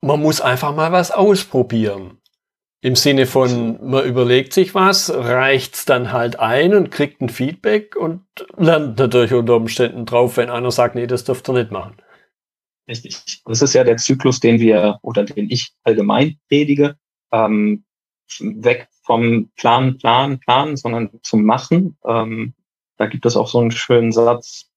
man 0.00 0.20
muss 0.20 0.40
einfach 0.40 0.74
mal 0.74 0.90
was 0.92 1.12
ausprobieren. 1.12 2.18
Im 2.86 2.94
Sinne 2.94 3.26
von, 3.26 3.84
man 3.84 4.06
überlegt 4.06 4.52
sich 4.52 4.72
was, 4.76 5.12
reicht's 5.12 5.86
dann 5.86 6.12
halt 6.12 6.38
ein 6.38 6.72
und 6.72 6.92
kriegt 6.92 7.20
ein 7.20 7.28
Feedback 7.28 7.96
und 7.96 8.22
lernt 8.56 8.96
natürlich 9.00 9.32
unter 9.32 9.56
Umständen 9.56 10.06
drauf, 10.06 10.36
wenn 10.36 10.50
einer 10.50 10.70
sagt, 10.70 10.94
nee, 10.94 11.08
das 11.08 11.24
dürft 11.24 11.48
ihr 11.48 11.54
nicht 11.54 11.72
machen. 11.72 11.96
Richtig. 12.88 13.42
Das 13.44 13.60
ist 13.60 13.74
ja 13.74 13.82
der 13.82 13.96
Zyklus, 13.96 14.38
den 14.38 14.60
wir 14.60 15.00
oder 15.02 15.24
den 15.24 15.50
ich 15.50 15.72
allgemein 15.82 16.38
predige. 16.48 16.96
Ähm, 17.32 17.84
weg 18.38 18.86
vom 19.02 19.50
Plan, 19.56 19.98
Plan, 19.98 20.38
Plan, 20.38 20.76
sondern 20.76 21.10
zum 21.24 21.44
Machen. 21.44 21.98
Ähm, 22.06 22.54
da 22.98 23.06
gibt 23.06 23.26
es 23.26 23.36
auch 23.36 23.48
so 23.48 23.58
einen 23.58 23.72
schönen 23.72 24.12
Satz. 24.12 24.70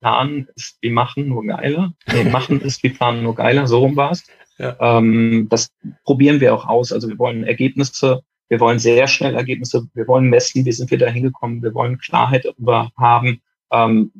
Plan 0.00 0.48
ist 0.54 0.78
wie 0.80 0.88
Machen, 0.88 1.28
nur 1.28 1.44
geiler. 1.44 1.92
Nee, 2.10 2.24
Machen 2.24 2.60
ist 2.62 2.82
wie 2.82 2.88
Planen, 2.88 3.22
nur 3.22 3.34
geiler. 3.34 3.66
So 3.66 3.80
rum 3.80 3.96
war 3.96 4.12
es. 4.12 4.24
Ja. 4.60 4.76
Ähm, 4.78 5.46
das 5.48 5.72
probieren 6.04 6.40
wir 6.40 6.54
auch 6.54 6.66
aus. 6.66 6.92
Also 6.92 7.08
wir 7.08 7.18
wollen 7.18 7.44
Ergebnisse, 7.44 8.22
wir 8.50 8.60
wollen 8.60 8.78
sehr 8.78 9.06
schnell 9.06 9.34
Ergebnisse, 9.34 9.88
wir 9.94 10.06
wollen 10.06 10.28
messen, 10.28 10.66
wie 10.66 10.72
sind 10.72 10.90
wir 10.90 10.98
da 10.98 11.06
hingekommen, 11.06 11.62
wir 11.62 11.72
wollen 11.72 11.98
Klarheit 11.98 12.44
darüber 12.44 12.90
haben, 12.98 13.40
ähm, 13.72 14.12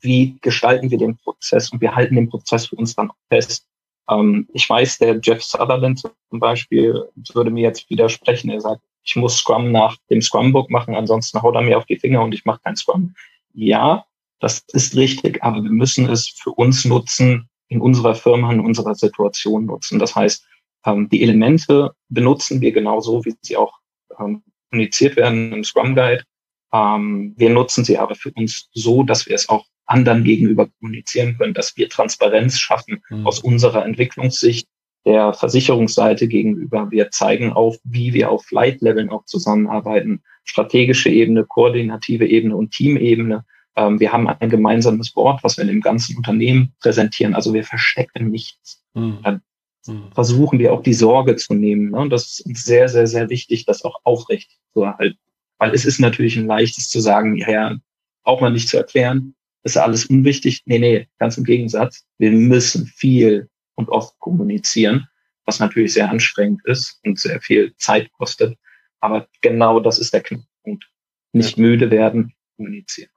wie 0.00 0.38
gestalten 0.42 0.92
wir 0.92 0.98
den 0.98 1.16
Prozess 1.16 1.72
und 1.72 1.80
wir 1.80 1.96
halten 1.96 2.14
den 2.14 2.28
Prozess 2.28 2.66
für 2.66 2.76
uns 2.76 2.94
dann 2.94 3.10
fest. 3.28 3.66
Ähm, 4.08 4.48
ich 4.54 4.70
weiß, 4.70 4.98
der 4.98 5.18
Jeff 5.20 5.42
Sutherland 5.42 5.98
zum 6.00 6.38
Beispiel 6.38 7.08
würde 7.32 7.50
mir 7.50 7.62
jetzt 7.62 7.90
widersprechen. 7.90 8.50
Er 8.50 8.60
sagt, 8.60 8.82
ich 9.02 9.16
muss 9.16 9.38
Scrum 9.38 9.72
nach 9.72 9.96
dem 10.08 10.22
Scrum-Book 10.22 10.70
machen, 10.70 10.94
ansonsten 10.94 11.42
haut 11.42 11.56
er 11.56 11.62
mir 11.62 11.78
auf 11.78 11.86
die 11.86 11.98
Finger 11.98 12.22
und 12.22 12.32
ich 12.32 12.44
mache 12.44 12.60
kein 12.62 12.76
Scrum. 12.76 13.12
Ja, 13.52 14.04
das 14.38 14.64
ist 14.72 14.94
richtig, 14.94 15.42
aber 15.42 15.64
wir 15.64 15.72
müssen 15.72 16.08
es 16.08 16.28
für 16.28 16.50
uns 16.50 16.84
nutzen, 16.84 17.48
in 17.68 17.80
unserer 17.80 18.14
Firma, 18.14 18.52
in 18.52 18.60
unserer 18.60 18.94
Situation 18.94 19.66
nutzen. 19.66 19.98
Das 19.98 20.14
heißt, 20.14 20.46
ähm, 20.86 21.08
die 21.08 21.22
Elemente 21.22 21.92
benutzen 22.08 22.60
wir 22.60 22.72
genauso, 22.72 23.24
wie 23.24 23.34
sie 23.40 23.56
auch 23.56 23.78
ähm, 24.18 24.42
kommuniziert 24.70 25.16
werden 25.16 25.52
im 25.52 25.64
Scrum 25.64 25.94
Guide. 25.94 26.24
Ähm, 26.72 27.34
wir 27.36 27.50
nutzen 27.50 27.84
sie 27.84 27.98
aber 27.98 28.14
für 28.14 28.32
uns 28.32 28.68
so, 28.72 29.02
dass 29.02 29.26
wir 29.26 29.34
es 29.34 29.48
auch 29.48 29.64
anderen 29.86 30.24
gegenüber 30.24 30.68
kommunizieren 30.80 31.36
können, 31.36 31.54
dass 31.54 31.76
wir 31.76 31.88
Transparenz 31.88 32.58
schaffen 32.58 33.02
mhm. 33.10 33.26
aus 33.26 33.40
unserer 33.40 33.84
Entwicklungssicht 33.84 34.66
der 35.04 35.34
Versicherungsseite 35.34 36.28
gegenüber. 36.28 36.90
Wir 36.90 37.10
zeigen 37.10 37.52
auf, 37.52 37.76
wie 37.84 38.14
wir 38.14 38.30
auf 38.30 38.46
Flight-Leveln 38.46 39.10
auch 39.10 39.24
zusammenarbeiten, 39.26 40.22
strategische 40.44 41.10
Ebene, 41.10 41.44
koordinative 41.44 42.26
Ebene 42.26 42.56
und 42.56 42.72
Teamebene. 42.72 43.44
Ähm, 43.76 44.00
wir 44.00 44.12
haben 44.12 44.28
ein 44.28 44.50
gemeinsames 44.50 45.12
Board, 45.12 45.42
was 45.42 45.56
wir 45.56 45.64
dem 45.64 45.80
ganzen 45.80 46.16
Unternehmen 46.16 46.74
präsentieren. 46.80 47.34
Also 47.34 47.54
wir 47.54 47.64
verstecken 47.64 48.30
nichts. 48.30 48.84
Mhm. 48.94 49.18
Dann 49.22 49.42
mhm. 49.86 50.12
versuchen 50.14 50.58
wir 50.58 50.72
auch 50.72 50.82
die 50.82 50.94
Sorge 50.94 51.36
zu 51.36 51.54
nehmen. 51.54 51.90
Ne? 51.90 51.98
Und 51.98 52.10
das 52.10 52.24
ist 52.24 52.46
uns 52.46 52.64
sehr, 52.64 52.88
sehr, 52.88 53.06
sehr 53.06 53.28
wichtig, 53.30 53.66
das 53.66 53.84
auch 53.84 54.00
aufrecht 54.04 54.50
zu 54.72 54.82
erhalten. 54.82 55.18
Weil 55.58 55.74
es 55.74 55.84
ist 55.84 56.00
natürlich 56.00 56.36
ein 56.36 56.46
leichtes 56.46 56.88
zu 56.88 57.00
sagen, 57.00 57.36
ja, 57.36 57.76
auch 58.22 58.40
mal 58.40 58.50
nicht 58.50 58.68
zu 58.68 58.76
erklären, 58.76 59.34
ist 59.62 59.76
alles 59.76 60.06
unwichtig. 60.06 60.62
Nee, 60.66 60.78
nee, 60.78 61.08
ganz 61.18 61.38
im 61.38 61.44
Gegensatz. 61.44 62.04
Wir 62.18 62.32
müssen 62.32 62.86
viel 62.86 63.48
und 63.74 63.88
oft 63.88 64.18
kommunizieren, 64.18 65.08
was 65.46 65.58
natürlich 65.58 65.94
sehr 65.94 66.10
anstrengend 66.10 66.64
ist 66.64 67.00
und 67.04 67.18
sehr 67.18 67.40
viel 67.40 67.74
Zeit 67.76 68.10
kostet. 68.12 68.56
Aber 69.00 69.28
genau 69.42 69.80
das 69.80 69.98
ist 69.98 70.12
der 70.12 70.22
Knackpunkt. 70.22 70.84
Nicht 71.32 71.58
müde 71.58 71.90
werden, 71.90 72.32
kommunizieren. 72.56 73.10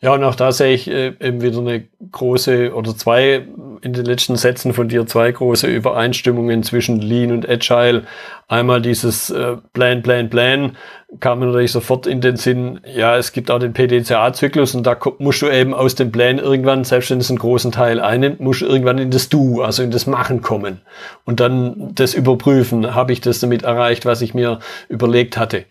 Ja, 0.00 0.14
und 0.14 0.24
auch 0.24 0.34
da 0.34 0.52
sehe 0.52 0.74
ich 0.74 0.88
äh, 0.88 1.14
eben 1.20 1.42
wieder 1.42 1.58
eine 1.58 1.84
große 2.10 2.74
oder 2.74 2.96
zwei 2.96 3.46
in 3.82 3.92
den 3.92 4.04
letzten 4.04 4.36
Sätzen 4.36 4.72
von 4.72 4.88
dir 4.88 5.06
zwei 5.06 5.30
große 5.30 5.66
Übereinstimmungen 5.66 6.62
zwischen 6.62 7.00
Lean 7.00 7.32
und 7.32 7.48
Agile. 7.48 8.04
Einmal 8.48 8.82
dieses 8.82 9.30
äh, 9.30 9.56
Plan, 9.72 10.02
Plan, 10.02 10.28
Plan 10.30 10.76
kam 11.20 11.40
mir 11.40 11.46
natürlich 11.46 11.72
sofort 11.72 12.06
in 12.06 12.20
den 12.20 12.36
Sinn, 12.36 12.80
ja, 12.84 13.16
es 13.16 13.32
gibt 13.32 13.50
auch 13.50 13.58
den 13.58 13.72
PDCA-Zyklus 13.72 14.74
und 14.74 14.86
da 14.86 14.96
musst 15.18 15.42
du 15.42 15.48
eben 15.48 15.74
aus 15.74 15.94
dem 15.94 16.10
Plan 16.10 16.38
irgendwann, 16.38 16.84
selbst 16.84 17.10
wenn 17.10 17.18
es 17.18 17.28
einen 17.28 17.38
großen 17.38 17.72
Teil 17.72 18.00
einnimmt, 18.00 18.40
musst 18.40 18.62
du 18.62 18.66
irgendwann 18.66 18.98
in 18.98 19.10
das 19.10 19.28
Du, 19.28 19.62
also 19.62 19.82
in 19.82 19.90
das 19.90 20.06
Machen 20.06 20.42
kommen 20.42 20.80
und 21.24 21.40
dann 21.40 21.94
das 21.94 22.14
überprüfen, 22.14 22.94
habe 22.94 23.12
ich 23.12 23.20
das 23.20 23.40
damit 23.40 23.62
erreicht, 23.62 24.06
was 24.06 24.22
ich 24.22 24.34
mir 24.34 24.60
überlegt 24.88 25.36
hatte. 25.36 25.64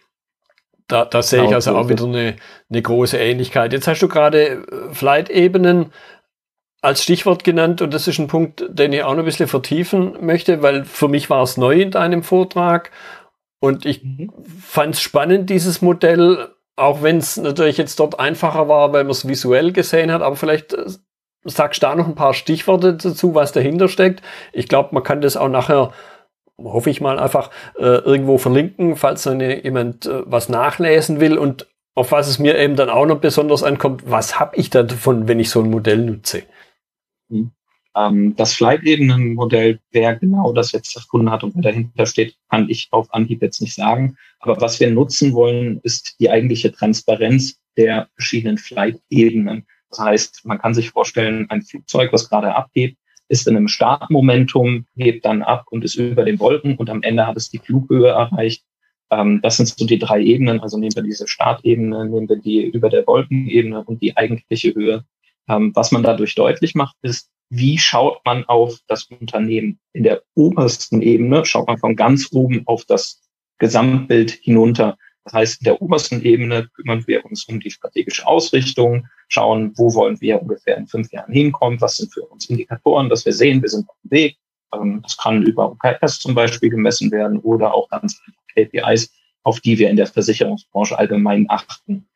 Da, 0.91 1.06
da 1.06 1.21
sehe 1.21 1.45
ich 1.45 1.54
also 1.54 1.75
auch 1.77 1.88
wieder 1.88 2.04
eine, 2.04 2.36
eine 2.69 2.82
große 2.82 3.17
Ähnlichkeit. 3.17 3.71
Jetzt 3.71 3.88
hast 3.88 4.01
du 4.01 4.10
gerade 4.10 4.41
äh, 4.43 4.93
Flight-Ebenen 4.93 5.91
als 6.82 7.04
Stichwort 7.04 7.43
genannt 7.43 7.82
und 7.82 7.93
das 7.93 8.08
ist 8.08 8.19
ein 8.19 8.27
Punkt, 8.27 8.65
den 8.67 8.91
ich 8.91 9.04
auch 9.04 9.12
noch 9.12 9.19
ein 9.19 9.25
bisschen 9.25 9.47
vertiefen 9.47 10.17
möchte, 10.19 10.62
weil 10.62 10.84
für 10.84 11.08
mich 11.08 11.30
war 11.30 11.43
es 11.43 11.56
neu 11.56 11.80
in 11.80 11.91
deinem 11.91 12.23
Vortrag 12.23 12.91
und 13.62 13.86
ich 13.86 14.04
mhm. 14.04 14.32
fand 14.60 14.95
es 14.95 15.01
spannend, 15.01 15.49
dieses 15.49 15.82
Modell, 15.82 16.49
auch 16.75 17.04
wenn 17.04 17.17
es 17.17 17.38
natürlich 17.38 17.77
jetzt 17.77 17.99
dort 17.99 18.19
einfacher 18.19 18.67
war, 18.67 18.91
weil 18.91 19.04
man 19.04 19.12
es 19.12 19.27
visuell 19.27 19.71
gesehen 19.71 20.12
hat, 20.12 20.21
aber 20.21 20.36
vielleicht 20.36 20.73
äh, 20.73 20.86
sagst 21.45 21.82
du 21.82 21.88
da 21.88 21.95
noch 21.95 22.08
ein 22.08 22.15
paar 22.15 22.34
Stichworte 22.34 22.95
dazu, 22.95 23.34
was 23.34 23.54
dahinter 23.54 23.88
steckt. 23.88 24.21
Ich 24.51 24.67
glaube, 24.67 24.89
man 24.91 25.04
kann 25.04 25.21
das 25.21 25.38
auch 25.38 25.49
nachher 25.49 25.93
hoffe 26.57 26.89
ich 26.89 27.01
mal, 27.01 27.19
einfach 27.19 27.49
äh, 27.77 27.83
irgendwo 27.83 28.37
verlinken, 28.37 28.95
falls 28.95 29.25
eine, 29.27 29.63
jemand 29.63 30.05
äh, 30.05 30.23
was 30.25 30.49
nachlesen 30.49 31.19
will 31.19 31.37
und 31.37 31.67
auf 31.95 32.11
was 32.11 32.27
es 32.27 32.39
mir 32.39 32.57
eben 32.57 32.75
dann 32.75 32.89
auch 32.89 33.05
noch 33.05 33.19
besonders 33.19 33.63
ankommt, 33.63 34.03
was 34.05 34.39
habe 34.39 34.55
ich 34.55 34.69
da 34.69 34.83
davon, 34.83 35.27
wenn 35.27 35.39
ich 35.39 35.49
so 35.49 35.61
ein 35.61 35.69
Modell 35.69 35.97
nutze? 35.97 36.43
Mhm. 37.29 37.51
Das 38.37 38.53
Flight-Ebenen-Modell, 38.53 39.79
wer 39.91 40.15
genau 40.15 40.53
das 40.53 40.71
jetzt 40.71 40.95
erfunden 40.95 41.29
hat 41.29 41.43
und 41.43 41.55
wer 41.55 41.61
dahinter 41.61 42.05
steht, 42.05 42.37
kann 42.49 42.69
ich 42.69 42.87
auf 42.91 43.13
Anhieb 43.13 43.41
jetzt 43.41 43.59
nicht 43.59 43.75
sagen. 43.75 44.15
Aber 44.39 44.61
was 44.61 44.79
wir 44.79 44.89
nutzen 44.89 45.33
wollen, 45.33 45.81
ist 45.83 46.15
die 46.21 46.29
eigentliche 46.29 46.71
Transparenz 46.71 47.59
der 47.75 48.07
verschiedenen 48.15 48.57
Flight-Ebenen. 48.57 49.67
Das 49.89 49.99
heißt, 49.99 50.45
man 50.45 50.59
kann 50.59 50.73
sich 50.73 50.91
vorstellen, 50.91 51.49
ein 51.49 51.63
Flugzeug, 51.63 52.13
was 52.13 52.29
gerade 52.29 52.55
abhebt, 52.55 52.97
ist 53.31 53.47
in 53.47 53.55
einem 53.55 53.69
Startmomentum, 53.69 54.85
hebt 54.95 55.25
dann 55.25 55.41
ab 55.41 55.65
und 55.71 55.85
ist 55.85 55.95
über 55.95 56.25
den 56.25 56.39
Wolken 56.39 56.75
und 56.75 56.89
am 56.89 57.01
Ende 57.01 57.25
hat 57.25 57.37
es 57.37 57.49
die 57.49 57.59
Flughöhe 57.59 58.09
erreicht. 58.09 58.63
Ähm, 59.09 59.39
das 59.41 59.57
sind 59.57 59.67
so 59.67 59.85
die 59.85 59.99
drei 59.99 60.21
Ebenen. 60.21 60.59
Also 60.59 60.77
nehmen 60.77 60.95
wir 60.95 61.03
diese 61.03 61.27
Startebene, 61.27 62.05
nehmen 62.09 62.27
wir 62.27 62.35
die 62.35 62.65
über 62.65 62.89
der 62.89 63.07
Wolkenebene 63.07 63.83
und 63.83 64.01
die 64.01 64.17
eigentliche 64.17 64.75
Höhe. 64.75 65.05
Ähm, 65.47 65.71
was 65.73 65.91
man 65.91 66.03
dadurch 66.03 66.35
deutlich 66.35 66.75
macht, 66.75 66.95
ist, 67.01 67.29
wie 67.49 67.77
schaut 67.77 68.19
man 68.25 68.43
auf 68.45 68.79
das 68.87 69.05
Unternehmen? 69.05 69.79
In 69.93 70.03
der 70.03 70.23
obersten 70.35 71.01
Ebene 71.01 71.45
schaut 71.45 71.67
man 71.67 71.77
von 71.77 71.95
ganz 71.95 72.29
oben 72.31 72.63
auf 72.65 72.85
das 72.85 73.21
Gesamtbild 73.59 74.31
hinunter. 74.31 74.97
Das 75.23 75.34
heißt, 75.34 75.62
in 75.62 75.65
der 75.65 75.81
obersten 75.81 76.21
Ebene 76.23 76.67
kümmern 76.75 77.05
wir 77.05 77.23
uns 77.25 77.45
um 77.45 77.60
die 77.60 77.69
strategische 77.69 78.25
Ausrichtung, 78.25 79.07
schauen, 79.27 79.71
wo 79.75 79.93
wollen 79.93 80.19
wir 80.19 80.41
ungefähr 80.41 80.77
in 80.77 80.88
fünf 80.88 81.12
Jahren 81.12 81.31
hinkommen, 81.31 81.79
was 81.79 81.97
sind 81.97 82.13
für 82.13 82.23
uns 82.23 82.49
Indikatoren, 82.49 83.10
dass 83.10 83.25
wir 83.25 83.34
sehen, 83.34 83.62
wir 83.62 83.69
sind 83.69 83.88
auf 83.88 83.95
dem 84.03 84.12
Weg. 84.12 84.38
Ähm, 84.73 85.01
das 85.03 85.17
kann 85.17 85.43
über 85.43 85.71
OKS 85.71 86.19
zum 86.19 86.34
Beispiel 86.34 86.69
gemessen 86.69 87.12
werden 87.12 87.39
oder 87.39 87.73
auch 87.73 87.88
ganz 87.89 88.19
KPIs, 88.55 89.13
auf 89.43 89.60
die 89.60 89.77
wir 89.77 89.89
in 89.89 89.95
der 89.95 90.07
Versicherungsbranche 90.07 90.97
allgemein 90.97 91.45
achten. 91.49 92.07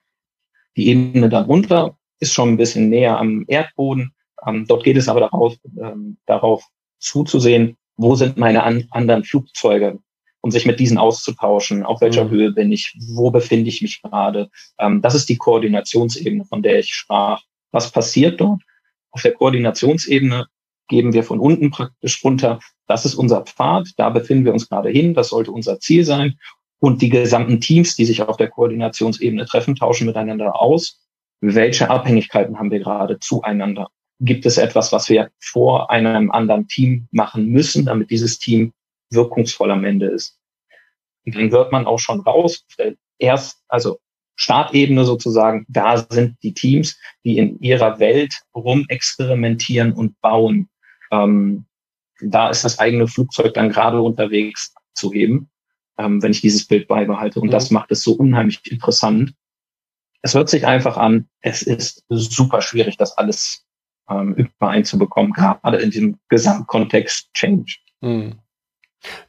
Die 0.75 0.89
Ebene 0.89 1.29
darunter 1.29 1.97
ist 2.19 2.33
schon 2.33 2.49
ein 2.49 2.57
bisschen 2.57 2.89
näher 2.89 3.17
am 3.17 3.45
Erdboden. 3.47 4.13
Ähm, 4.45 4.65
dort 4.67 4.83
geht 4.83 4.97
es 4.97 5.07
aber 5.07 5.21
darauf, 5.21 5.55
ähm, 5.79 6.17
darauf 6.25 6.65
zuzusehen, 6.99 7.77
wo 7.97 8.15
sind 8.15 8.37
meine 8.37 8.63
an, 8.63 8.85
anderen 8.91 9.23
Flugzeuge, 9.23 9.99
um 10.45 10.51
sich 10.51 10.67
mit 10.67 10.79
diesen 10.79 10.99
auszutauschen, 10.99 11.81
auf 11.81 12.01
welcher 12.01 12.25
mhm. 12.25 12.29
Höhe 12.29 12.51
bin 12.51 12.71
ich, 12.71 12.95
wo 13.15 13.31
befinde 13.31 13.67
ich 13.67 13.81
mich 13.81 14.03
gerade. 14.03 14.51
Ähm, 14.77 15.01
das 15.01 15.15
ist 15.15 15.27
die 15.27 15.37
Koordinationsebene, 15.37 16.45
von 16.45 16.61
der 16.61 16.77
ich 16.77 16.93
sprach. 16.93 17.41
Was 17.71 17.91
passiert 17.91 18.39
dort? 18.39 18.61
Auf 19.09 19.23
der 19.23 19.33
Koordinationsebene 19.33 20.45
geben 20.87 21.13
wir 21.13 21.23
von 21.23 21.39
unten 21.39 21.71
praktisch 21.71 22.23
runter. 22.23 22.59
Das 22.85 23.05
ist 23.05 23.15
unser 23.15 23.41
Pfad, 23.41 23.87
da 23.97 24.11
befinden 24.11 24.45
wir 24.45 24.53
uns 24.53 24.69
gerade 24.69 24.89
hin, 24.89 25.15
das 25.15 25.29
sollte 25.29 25.51
unser 25.51 25.79
Ziel 25.79 26.05
sein. 26.05 26.37
Und 26.77 27.01
die 27.01 27.09
gesamten 27.09 27.59
Teams, 27.59 27.95
die 27.95 28.05
sich 28.05 28.21
auf 28.21 28.37
der 28.37 28.51
Koordinationsebene 28.51 29.47
treffen, 29.47 29.75
tauschen 29.75 30.05
miteinander 30.05 30.61
aus. 30.61 31.01
Welche 31.41 31.89
Abhängigkeiten 31.89 32.59
haben 32.59 32.69
wir 32.69 32.81
gerade 32.81 33.17
zueinander? 33.17 33.87
Gibt 34.19 34.45
es 34.45 34.59
etwas, 34.59 34.91
was 34.91 35.09
wir 35.09 35.31
vor 35.39 35.89
einem 35.89 36.29
anderen 36.29 36.67
Team 36.67 37.07
machen 37.09 37.47
müssen, 37.47 37.85
damit 37.85 38.11
dieses 38.11 38.37
Team 38.37 38.73
wirkungsvoll 39.11 39.71
am 39.71 39.85
Ende 39.85 40.07
ist? 40.07 40.39
Und 41.25 41.35
dann 41.35 41.51
wird 41.51 41.71
man 41.71 41.85
auch 41.85 41.99
schon 41.99 42.21
raus, 42.21 42.65
erst, 43.17 43.63
also 43.67 43.99
Startebene 44.35 45.05
sozusagen, 45.05 45.65
da 45.69 45.97
sind 45.97 46.37
die 46.43 46.53
Teams, 46.53 46.99
die 47.23 47.37
in 47.37 47.59
ihrer 47.59 47.99
Welt 47.99 48.41
rumexperimentieren 48.53 49.93
und 49.93 50.19
bauen. 50.21 50.69
Ähm, 51.11 51.65
da 52.21 52.49
ist 52.49 52.63
das 52.63 52.79
eigene 52.79 53.07
Flugzeug 53.07 53.53
dann 53.53 53.69
gerade 53.69 54.01
unterwegs 54.01 54.73
zu 54.93 55.11
heben, 55.13 55.49
ähm, 55.97 56.21
wenn 56.21 56.31
ich 56.31 56.41
dieses 56.41 56.67
Bild 56.67 56.87
beibehalte. 56.87 57.39
Und 57.39 57.47
mhm. 57.47 57.51
das 57.51 57.71
macht 57.71 57.91
es 57.91 58.03
so 58.03 58.13
unheimlich 58.13 58.59
interessant. 58.69 59.33
Es 60.21 60.33
hört 60.33 60.49
sich 60.49 60.65
einfach 60.65 60.97
an, 60.97 61.29
es 61.41 61.61
ist 61.61 62.03
super 62.09 62.61
schwierig, 62.61 62.97
das 62.97 63.17
alles 63.17 63.65
ähm, 64.09 64.33
übereinzubekommen, 64.33 65.31
gerade 65.33 65.77
in 65.77 65.91
diesem 65.91 66.19
Gesamtkontext 66.29 67.31
Change. 67.33 67.77
Mhm. 68.01 68.39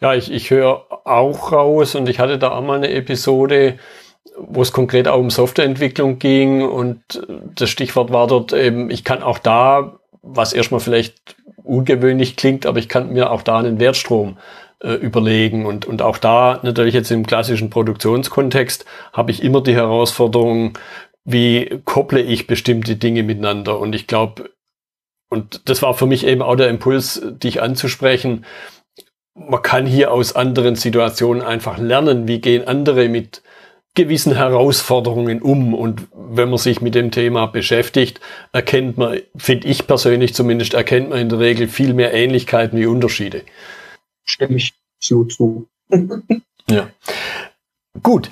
Ja, 0.01 0.15
ich, 0.15 0.31
ich 0.31 0.51
höre 0.51 0.87
auch 1.05 1.53
raus 1.53 1.95
und 1.95 2.09
ich 2.09 2.19
hatte 2.19 2.39
da 2.39 2.51
auch 2.51 2.63
mal 2.63 2.77
eine 2.77 2.91
Episode, 2.91 3.79
wo 4.39 4.63
es 4.63 4.73
konkret 4.73 5.09
auch 5.09 5.19
um 5.19 5.31
Softwareentwicklung 5.31 6.19
ging 6.19 6.63
und 6.63 7.01
das 7.55 7.71
Stichwort 7.71 8.13
war 8.13 8.27
dort 8.27 8.53
eben, 8.53 8.91
ich 8.91 9.05
kann 9.05 9.23
auch 9.23 9.39
da, 9.39 9.99
was 10.23 10.53
erstmal 10.53 10.81
vielleicht 10.81 11.37
ungewöhnlich 11.63 12.37
klingt, 12.37 12.67
aber 12.67 12.79
ich 12.79 12.89
kann 12.89 13.13
mir 13.13 13.31
auch 13.31 13.43
da 13.43 13.59
einen 13.59 13.81
Wertstrom 13.81 14.37
äh, 14.81 14.93
überlegen 14.93 15.67
und, 15.67 15.87
und 15.87 16.03
auch 16.03 16.19
da 16.19 16.61
natürlich 16.63 16.95
jetzt 16.95 17.11
im 17.11 17.27
klassischen 17.27 17.71
Produktionskontext 17.71 18.85
habe 19.13 19.31
ich 19.31 19.43
immer 19.43 19.63
die 19.63 19.75
Herausforderung, 19.75 20.79
wie 21.25 21.81
kopple 21.85 22.21
ich 22.21 22.47
bestimmte 22.47 22.97
Dinge 22.97 23.23
miteinander? 23.25 23.79
Und 23.81 23.95
ich 23.95 24.07
glaube, 24.07 24.51
und 25.29 25.69
das 25.69 25.83
war 25.83 25.95
für 25.95 26.07
mich 26.07 26.25
eben 26.25 26.41
auch 26.41 26.55
der 26.55 26.69
Impuls, 26.69 27.21
dich 27.25 27.61
anzusprechen, 27.61 28.45
man 29.37 29.63
kann 29.63 29.87
hier 29.87 30.13
aus 30.13 30.35
anderen 30.35 30.77
Situationen 30.77 31.43
einfach 31.43 31.79
lernen, 31.79 32.27
wie 32.27 32.41
gehen 32.41 32.67
andere 32.67 33.09
mit 33.09 33.43
gewissen 33.95 34.35
Herausforderungen 34.35 35.43
um. 35.43 35.75
Und 35.75 36.07
wenn 36.15 36.49
man 36.49 36.59
sich 36.59 36.81
mit 36.81 36.95
dem 36.95 37.11
Thema 37.11 37.47
beschäftigt, 37.47 38.21
erkennt 38.53 38.97
man, 38.97 39.21
finde 39.37 39.69
ich 39.69 39.87
persönlich 39.87 40.35
zumindest, 40.35 40.75
erkennt 40.75 41.11
man 41.11 41.19
in 41.19 41.29
der 41.29 41.39
Regel 41.39 41.69
viel 41.69 41.95
mehr 41.95 42.15
Ähnlichkeiten 42.15 42.79
wie 42.79 42.87
Unterschiede. 42.87 43.43
Stimme 44.25 44.57
ich 44.57 44.75
zu. 45.01 45.25
zu. 45.25 45.69
ja. 46.71 46.89
Gut. 48.03 48.31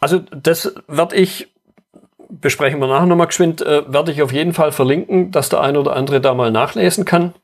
Also 0.00 0.18
das 0.18 0.74
werde 0.86 1.16
ich, 1.16 1.48
besprechen 2.28 2.80
wir 2.80 2.86
nachher 2.86 3.06
nochmal 3.06 3.26
geschwind, 3.26 3.62
äh, 3.62 3.82
werde 3.92 4.12
ich 4.12 4.22
auf 4.22 4.32
jeden 4.32 4.52
Fall 4.52 4.72
verlinken, 4.72 5.30
dass 5.30 5.48
der 5.48 5.60
eine 5.60 5.80
oder 5.80 5.96
andere 5.96 6.20
da 6.20 6.34
mal 6.34 6.50
nachlesen 6.50 7.04
kann, 7.04 7.34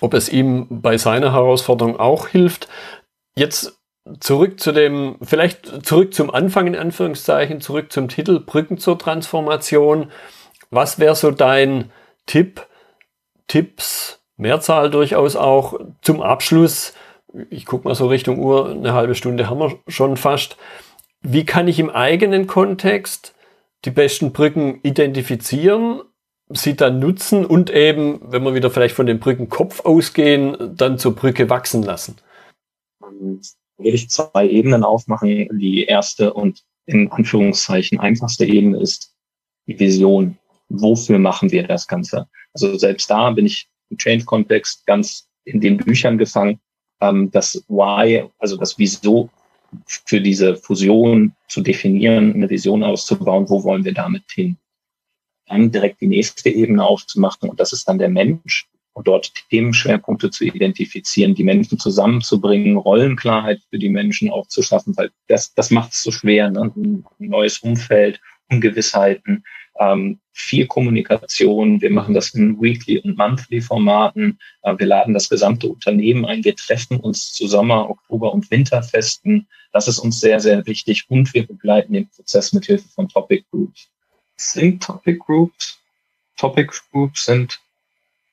ob 0.00 0.14
es 0.14 0.28
ihm 0.28 0.66
bei 0.70 0.98
seiner 0.98 1.32
Herausforderung 1.32 1.98
auch 1.98 2.28
hilft. 2.28 2.68
Jetzt 3.36 3.78
zurück 4.20 4.60
zu 4.60 4.72
dem, 4.72 5.16
vielleicht 5.22 5.86
zurück 5.86 6.14
zum 6.14 6.30
Anfang 6.30 6.66
in 6.66 6.76
Anführungszeichen, 6.76 7.60
zurück 7.60 7.92
zum 7.92 8.08
Titel 8.08 8.40
Brücken 8.40 8.78
zur 8.78 8.98
Transformation. 8.98 10.10
Was 10.70 10.98
wäre 10.98 11.14
so 11.14 11.30
dein 11.30 11.90
Tipp, 12.26 12.66
Tipps, 13.46 14.20
Mehrzahl 14.36 14.90
durchaus 14.90 15.36
auch 15.36 15.78
zum 16.02 16.22
Abschluss? 16.22 16.94
Ich 17.50 17.66
gucke 17.66 17.88
mal 17.88 17.94
so 17.94 18.06
Richtung 18.06 18.38
Uhr, 18.38 18.70
eine 18.70 18.92
halbe 18.92 19.14
Stunde 19.14 19.48
haben 19.48 19.58
wir 19.58 19.78
schon 19.88 20.16
fast. 20.16 20.56
Wie 21.20 21.44
kann 21.44 21.68
ich 21.68 21.78
im 21.78 21.90
eigenen 21.90 22.46
Kontext 22.46 23.34
die 23.84 23.90
besten 23.90 24.32
Brücken 24.32 24.80
identifizieren, 24.82 26.02
sie 26.50 26.76
dann 26.76 26.98
nutzen 26.98 27.44
und 27.46 27.70
eben, 27.70 28.20
wenn 28.22 28.42
wir 28.42 28.54
wieder 28.54 28.70
vielleicht 28.70 28.94
von 28.94 29.06
dem 29.06 29.18
Brückenkopf 29.18 29.84
ausgehen, 29.84 30.76
dann 30.76 30.98
zur 30.98 31.14
Brücke 31.14 31.48
wachsen 31.48 31.82
lassen? 31.82 32.16
will 33.78 33.94
ich 33.94 34.10
zwei 34.10 34.48
Ebenen 34.48 34.84
aufmachen. 34.84 35.48
Die 35.58 35.84
erste 35.84 36.32
und 36.32 36.62
in 36.86 37.10
Anführungszeichen 37.10 37.98
einfachste 37.98 38.44
Ebene 38.44 38.80
ist 38.80 39.14
die 39.66 39.78
Vision. 39.78 40.38
Wofür 40.68 41.18
machen 41.18 41.50
wir 41.50 41.66
das 41.66 41.86
Ganze? 41.86 42.28
Also 42.52 42.76
selbst 42.78 43.10
da 43.10 43.30
bin 43.30 43.46
ich 43.46 43.68
im 43.90 43.98
Change-Kontext 43.98 44.86
ganz 44.86 45.28
in 45.44 45.60
den 45.60 45.76
Büchern 45.76 46.18
gefangen. 46.18 46.60
Ähm, 47.00 47.30
das 47.30 47.64
Why, 47.68 48.24
also 48.38 48.56
das 48.56 48.78
Wieso 48.78 49.28
für 49.86 50.20
diese 50.20 50.56
Fusion 50.56 51.34
zu 51.48 51.60
definieren, 51.60 52.32
eine 52.34 52.48
Vision 52.48 52.82
auszubauen, 52.82 53.48
wo 53.48 53.64
wollen 53.64 53.84
wir 53.84 53.92
damit 53.92 54.22
hin? 54.30 54.56
Dann 55.46 55.70
direkt 55.70 56.00
die 56.00 56.06
nächste 56.06 56.50
Ebene 56.50 56.84
aufzumachen 56.84 57.50
und 57.50 57.60
das 57.60 57.72
ist 57.72 57.88
dann 57.88 57.98
der 57.98 58.08
Mensch 58.08 58.66
und 58.94 59.08
dort 59.08 59.32
Themenschwerpunkte 59.50 60.30
zu 60.30 60.44
identifizieren, 60.44 61.34
die 61.34 61.44
Menschen 61.44 61.78
zusammenzubringen, 61.78 62.76
Rollenklarheit 62.76 63.60
für 63.68 63.78
die 63.78 63.88
Menschen 63.88 64.30
auch 64.30 64.46
zu 64.46 64.62
schaffen, 64.62 64.96
weil 64.96 65.10
das, 65.26 65.52
das 65.54 65.70
macht 65.70 65.92
es 65.92 66.02
so 66.02 66.12
schwer. 66.12 66.50
Ne? 66.50 66.72
Ein 66.74 67.04
neues 67.18 67.58
Umfeld, 67.58 68.20
Ungewissheiten, 68.50 69.44
ähm, 69.80 70.20
viel 70.32 70.66
Kommunikation. 70.66 71.80
Wir 71.80 71.90
machen 71.90 72.14
das 72.14 72.30
in 72.34 72.60
Weekly- 72.60 73.00
und 73.00 73.16
Monthly-Formaten. 73.16 74.38
Äh, 74.62 74.74
wir 74.78 74.86
laden 74.86 75.14
das 75.14 75.28
gesamte 75.28 75.68
Unternehmen 75.68 76.24
ein. 76.24 76.44
Wir 76.44 76.54
treffen 76.54 76.98
uns 76.98 77.32
zu 77.32 77.48
Sommer-, 77.48 77.90
Oktober- 77.90 78.32
und 78.32 78.50
Winterfesten. 78.50 79.48
Das 79.72 79.88
ist 79.88 79.98
uns 79.98 80.20
sehr, 80.20 80.38
sehr 80.38 80.64
wichtig. 80.66 81.06
Und 81.08 81.34
wir 81.34 81.46
begleiten 81.46 81.94
den 81.94 82.08
Prozess 82.08 82.52
mit 82.52 82.66
Hilfe 82.66 82.88
von 82.88 83.08
Topic 83.08 83.44
Groups. 83.50 83.90
Sind 84.52 84.82
Topic 84.82 85.18
Groups? 85.18 85.80
Topic 86.36 86.70
Groups 86.92 87.24
sind 87.24 87.60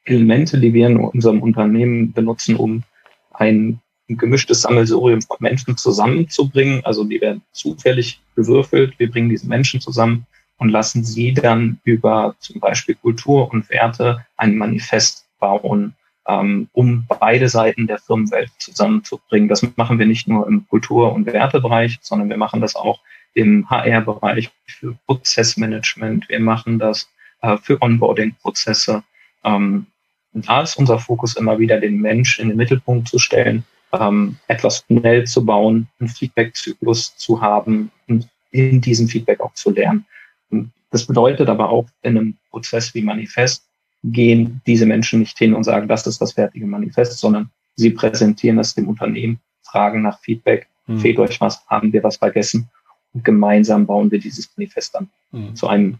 Elemente, 0.03 0.59
die 0.59 0.73
wir 0.73 0.87
in 0.87 0.97
unserem 0.97 1.41
Unternehmen 1.41 2.11
benutzen, 2.11 2.55
um 2.55 2.83
ein 3.31 3.79
gemischtes 4.07 4.63
Sammelsurium 4.63 5.21
von 5.21 5.37
Menschen 5.39 5.77
zusammenzubringen. 5.77 6.83
Also 6.83 7.05
die 7.05 7.21
werden 7.21 7.41
zufällig 7.53 8.19
gewürfelt. 8.35 8.93
Wir 8.97 9.09
bringen 9.09 9.29
diese 9.29 9.47
Menschen 9.47 9.79
zusammen 9.79 10.25
und 10.57 10.69
lassen 10.69 11.03
sie 11.03 11.33
dann 11.33 11.79
über 11.85 12.35
zum 12.39 12.59
Beispiel 12.59 12.95
Kultur 12.95 13.49
und 13.51 13.69
Werte 13.69 14.25
ein 14.35 14.57
Manifest 14.57 15.25
bauen, 15.39 15.95
ähm, 16.27 16.67
um 16.73 17.05
beide 17.07 17.47
Seiten 17.47 17.87
der 17.87 17.99
Firmenwelt 17.99 18.51
zusammenzubringen. 18.59 19.47
Das 19.47 19.65
machen 19.75 19.97
wir 19.97 20.05
nicht 20.05 20.27
nur 20.27 20.45
im 20.47 20.67
Kultur- 20.67 21.13
und 21.13 21.25
Wertebereich, 21.25 21.99
sondern 22.01 22.29
wir 22.29 22.37
machen 22.37 22.61
das 22.61 22.75
auch 22.75 22.99
im 23.33 23.69
HR-Bereich 23.69 24.51
für 24.65 24.95
Prozessmanagement. 25.05 26.27
Wir 26.29 26.39
machen 26.39 26.79
das 26.79 27.09
äh, 27.41 27.57
für 27.57 27.81
Onboarding-Prozesse. 27.81 29.03
Ähm, 29.43 29.87
da 30.33 30.61
ist 30.61 30.77
unser 30.77 30.99
Fokus 30.99 31.35
immer 31.35 31.59
wieder, 31.59 31.79
den 31.79 31.99
Mensch 31.99 32.39
in 32.39 32.49
den 32.49 32.57
Mittelpunkt 32.57 33.07
zu 33.07 33.19
stellen, 33.19 33.63
ähm, 33.93 34.37
etwas 34.47 34.85
schnell 34.87 35.25
zu 35.25 35.45
bauen, 35.45 35.87
einen 35.99 36.09
Feedback-Zyklus 36.09 37.15
zu 37.17 37.41
haben 37.41 37.91
und 38.07 38.27
in 38.51 38.81
diesem 38.81 39.07
Feedback 39.07 39.39
auch 39.41 39.53
zu 39.53 39.71
lernen. 39.71 40.05
Und 40.49 40.71
das 40.91 41.05
bedeutet 41.05 41.49
aber 41.49 41.69
auch 41.69 41.87
in 42.01 42.17
einem 42.17 42.37
Prozess 42.49 42.93
wie 42.93 43.01
Manifest 43.01 43.65
gehen 44.03 44.61
diese 44.65 44.85
Menschen 44.85 45.19
nicht 45.19 45.37
hin 45.37 45.53
und 45.53 45.63
sagen, 45.63 45.87
das 45.87 46.07
ist 46.07 46.21
das 46.21 46.33
fertige 46.33 46.65
Manifest, 46.65 47.19
sondern 47.19 47.51
sie 47.75 47.91
präsentieren 47.91 48.57
es 48.59 48.73
dem 48.73 48.87
Unternehmen, 48.87 49.39
fragen 49.63 50.01
nach 50.01 50.19
Feedback, 50.21 50.67
mhm. 50.87 50.99
fehlt 50.99 51.19
euch 51.19 51.39
was, 51.39 51.65
haben 51.67 51.93
wir 51.93 52.03
was 52.03 52.17
vergessen 52.17 52.69
und 53.13 53.23
gemeinsam 53.23 53.85
bauen 53.85 54.11
wir 54.11 54.19
dieses 54.19 54.49
Manifest 54.55 54.95
dann 54.95 55.09
mhm. 55.31 55.55
zu 55.55 55.67
einem 55.67 55.99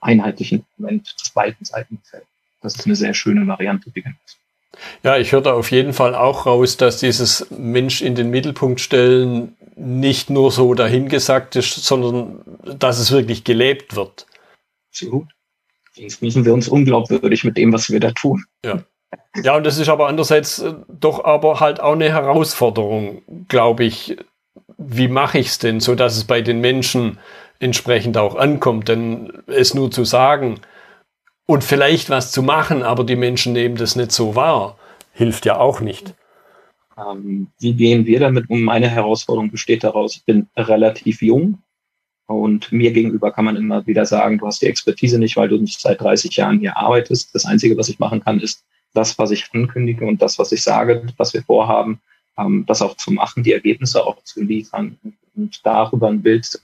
einheitlichen 0.00 0.64
Moment, 0.76 1.14
das 1.18 1.30
beiden 1.30 1.64
Seiten 1.64 1.98
gefällt. 2.02 2.24
das 2.62 2.76
ist 2.76 2.86
eine 2.86 2.96
sehr 2.96 3.14
schöne 3.14 3.46
Variante. 3.46 3.92
Ja, 5.02 5.18
ich 5.18 5.32
höre 5.32 5.42
da 5.42 5.52
auf 5.52 5.70
jeden 5.70 5.92
Fall 5.92 6.14
auch 6.14 6.46
raus, 6.46 6.76
dass 6.76 6.98
dieses 6.98 7.46
Mensch 7.50 8.00
in 8.00 8.14
den 8.14 8.30
Mittelpunkt 8.30 8.80
stellen 8.80 9.56
nicht 9.76 10.30
nur 10.30 10.50
so 10.50 10.74
dahingesagt 10.74 11.56
ist, 11.56 11.84
sondern 11.84 12.40
dass 12.78 12.98
es 12.98 13.10
wirklich 13.10 13.44
gelebt 13.44 13.96
wird. 13.96 14.26
Absolut. 14.90 15.28
Sonst 15.94 16.22
müssen 16.22 16.44
wir 16.44 16.54
uns 16.54 16.68
unglaubwürdig 16.68 17.44
mit 17.44 17.56
dem, 17.56 17.72
was 17.72 17.90
wir 17.90 18.00
da 18.00 18.12
tun. 18.12 18.44
Ja. 18.64 18.82
Ja, 19.42 19.56
und 19.56 19.64
das 19.64 19.78
ist 19.78 19.88
aber 19.88 20.06
andererseits 20.06 20.64
doch 20.88 21.24
aber 21.24 21.60
halt 21.60 21.80
auch 21.80 21.94
eine 21.94 22.10
Herausforderung, 22.10 23.22
glaube 23.48 23.84
ich. 23.84 24.16
Wie 24.82 25.08
mache 25.08 25.38
ich 25.38 25.48
es 25.48 25.58
denn, 25.58 25.80
so 25.80 25.94
dass 25.94 26.16
es 26.16 26.24
bei 26.24 26.40
den 26.40 26.60
Menschen 26.60 27.18
entsprechend 27.58 28.16
auch 28.16 28.34
ankommt? 28.34 28.88
Denn 28.88 29.30
es 29.46 29.74
nur 29.74 29.90
zu 29.90 30.04
sagen, 30.04 30.60
und 31.44 31.64
vielleicht 31.64 32.08
was 32.08 32.32
zu 32.32 32.42
machen, 32.42 32.82
aber 32.82 33.04
die 33.04 33.16
Menschen 33.16 33.52
nehmen 33.52 33.74
das 33.74 33.96
nicht 33.96 34.12
so 34.12 34.36
wahr, 34.36 34.78
hilft 35.12 35.44
ja 35.44 35.58
auch 35.58 35.80
nicht. 35.80 36.14
Ähm, 36.96 37.48
wie 37.58 37.74
gehen 37.74 38.06
wir 38.06 38.20
damit 38.20 38.48
um? 38.48 38.62
Meine 38.62 38.88
Herausforderung 38.88 39.50
besteht 39.50 39.84
daraus, 39.84 40.16
ich 40.16 40.24
bin 40.24 40.48
relativ 40.56 41.20
jung 41.20 41.58
und 42.26 42.70
mir 42.70 42.92
gegenüber 42.92 43.32
kann 43.32 43.44
man 43.44 43.56
immer 43.56 43.86
wieder 43.86 44.06
sagen, 44.06 44.38
du 44.38 44.46
hast 44.46 44.62
die 44.62 44.66
Expertise 44.66 45.18
nicht, 45.18 45.36
weil 45.36 45.48
du 45.48 45.58
nicht 45.58 45.80
seit 45.80 46.00
30 46.00 46.36
Jahren 46.36 46.60
hier 46.60 46.76
arbeitest. 46.76 47.34
Das 47.34 47.44
Einzige, 47.44 47.76
was 47.76 47.88
ich 47.88 47.98
machen 47.98 48.22
kann, 48.22 48.40
ist 48.40 48.64
das, 48.94 49.18
was 49.18 49.30
ich 49.30 49.48
ankündige 49.52 50.06
und 50.06 50.22
das, 50.22 50.38
was 50.38 50.52
ich 50.52 50.62
sage, 50.62 51.02
was 51.16 51.34
wir 51.34 51.42
vorhaben, 51.42 52.00
ähm, 52.38 52.64
das 52.66 52.82
auch 52.82 52.96
zu 52.96 53.10
machen, 53.12 53.42
die 53.42 53.52
Ergebnisse 53.52 54.04
auch 54.04 54.22
zu 54.24 54.42
liefern 54.42 54.98
und 55.36 55.64
darüber 55.64 56.08
ein 56.08 56.22
Bild, 56.22 56.60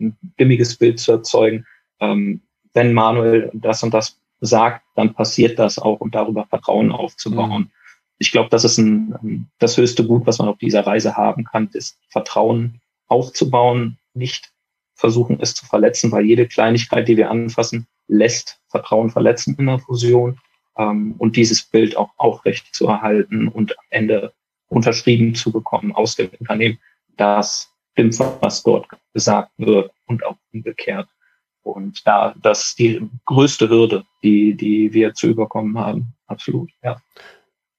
ein 0.00 0.16
stimmiges 0.34 0.76
Bild 0.76 0.98
zu 0.98 1.12
erzeugen. 1.12 1.66
Ähm, 2.00 2.40
wenn 2.74 2.92
Manuel 2.92 3.50
das 3.54 3.82
und 3.82 3.94
das 3.94 4.18
sagt, 4.40 4.84
dann 4.94 5.14
passiert 5.14 5.58
das 5.58 5.78
auch, 5.78 6.00
um 6.00 6.10
darüber 6.10 6.46
Vertrauen 6.46 6.92
aufzubauen. 6.92 7.62
Mhm. 7.62 7.70
Ich 8.18 8.32
glaube, 8.32 8.50
das 8.50 8.64
ist 8.64 8.78
ein, 8.78 9.48
das 9.58 9.76
höchste 9.76 10.06
Gut, 10.06 10.26
was 10.26 10.38
man 10.38 10.48
auf 10.48 10.58
dieser 10.58 10.86
Reise 10.86 11.16
haben 11.16 11.44
kann, 11.44 11.68
ist 11.72 11.98
Vertrauen 12.08 12.80
aufzubauen, 13.08 13.98
nicht 14.14 14.52
versuchen, 14.94 15.38
es 15.40 15.54
zu 15.54 15.66
verletzen, 15.66 16.10
weil 16.12 16.24
jede 16.24 16.46
Kleinigkeit, 16.46 17.06
die 17.08 17.16
wir 17.16 17.30
anfassen, 17.30 17.86
lässt 18.08 18.60
Vertrauen 18.68 19.10
verletzen 19.10 19.56
in 19.58 19.66
der 19.66 19.78
Fusion 19.78 20.38
ähm, 20.76 21.14
und 21.18 21.36
dieses 21.36 21.62
Bild 21.62 21.96
auch 21.96 22.10
aufrecht 22.16 22.74
zu 22.74 22.86
erhalten 22.86 23.48
und 23.48 23.78
am 23.78 23.84
Ende 23.90 24.32
unterschrieben 24.68 25.34
zu 25.34 25.52
bekommen 25.52 25.94
aus 25.94 26.16
dem 26.16 26.30
Unternehmen, 26.38 26.78
dass 27.16 27.72
stimmt, 27.96 28.18
was 28.40 28.62
dort 28.62 28.86
gesagt 29.14 29.50
wird 29.56 29.90
und 30.06 30.24
auch 30.24 30.36
umgekehrt. 30.52 31.08
Und 31.62 32.06
da, 32.06 32.34
das 32.40 32.66
ist 32.66 32.78
die 32.78 33.08
größte 33.24 33.68
Hürde, 33.68 34.04
die, 34.22 34.54
die 34.54 34.92
wir 34.92 35.14
zu 35.14 35.28
überkommen 35.28 35.78
haben. 35.78 36.14
Absolut, 36.26 36.70
ja. 36.82 37.00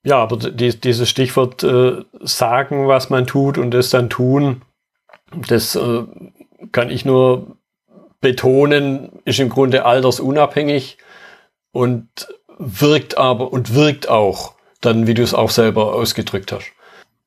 Ja, 0.03 0.17
aber 0.17 0.37
die, 0.37 0.79
dieses 0.79 1.09
Stichwort 1.09 1.63
äh, 1.63 2.03
sagen, 2.21 2.87
was 2.87 3.09
man 3.09 3.27
tut 3.27 3.57
und 3.57 3.73
es 3.73 3.89
dann 3.89 4.09
tun, 4.09 4.61
das 5.47 5.75
äh, 5.75 6.03
kann 6.71 6.89
ich 6.89 7.05
nur 7.05 7.57
betonen, 8.21 9.19
ist 9.25 9.39
im 9.39 9.49
Grunde 9.49 9.85
altersunabhängig 9.85 10.97
und 11.71 12.07
wirkt 12.57 13.17
aber 13.17 13.51
und 13.51 13.73
wirkt 13.73 14.09
auch 14.09 14.55
dann, 14.81 15.07
wie 15.07 15.13
du 15.13 15.23
es 15.23 15.33
auch 15.33 15.49
selber 15.49 15.93
ausgedrückt 15.93 16.51
hast. 16.51 16.71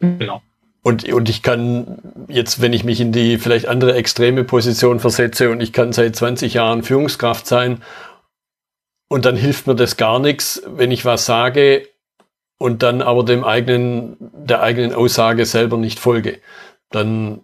Genau. 0.01 0.43
Und, 0.83 1.07
und 1.13 1.29
ich 1.29 1.43
kann 1.43 1.99
jetzt, 2.29 2.63
wenn 2.63 2.73
ich 2.73 2.85
mich 2.85 3.01
in 3.01 3.13
die 3.13 3.39
vielleicht 3.39 3.67
andere 3.67 3.95
extreme 3.95 4.45
Position 4.45 4.99
versetze 4.99 5.51
und 5.51 5.61
ich 5.61 5.73
kann 5.73 5.93
seit 5.93 6.17
20 6.17 6.55
Jahren 6.55 6.83
Führungskraft 6.83 7.47
sein 7.47 7.83
und 9.09 9.27
dann 9.27 9.37
hilft 9.37 9.67
mir 9.67 9.75
das 9.75 9.99
gar 9.99 10.19
nichts, 10.19 10.63
wenn 10.67 10.91
ich 10.91 11.05
was 11.05 11.27
sage 11.27 11.87
und 12.59 12.83
dann 12.83 13.03
aber 13.03 13.25
dem 13.25 13.45
eigenen, 13.45 14.17
der 14.21 14.63
eigenen 14.63 14.95
Aussage 14.95 15.45
selber 15.45 15.77
nicht 15.77 15.99
folge. 15.99 16.39
Dann 16.91 17.43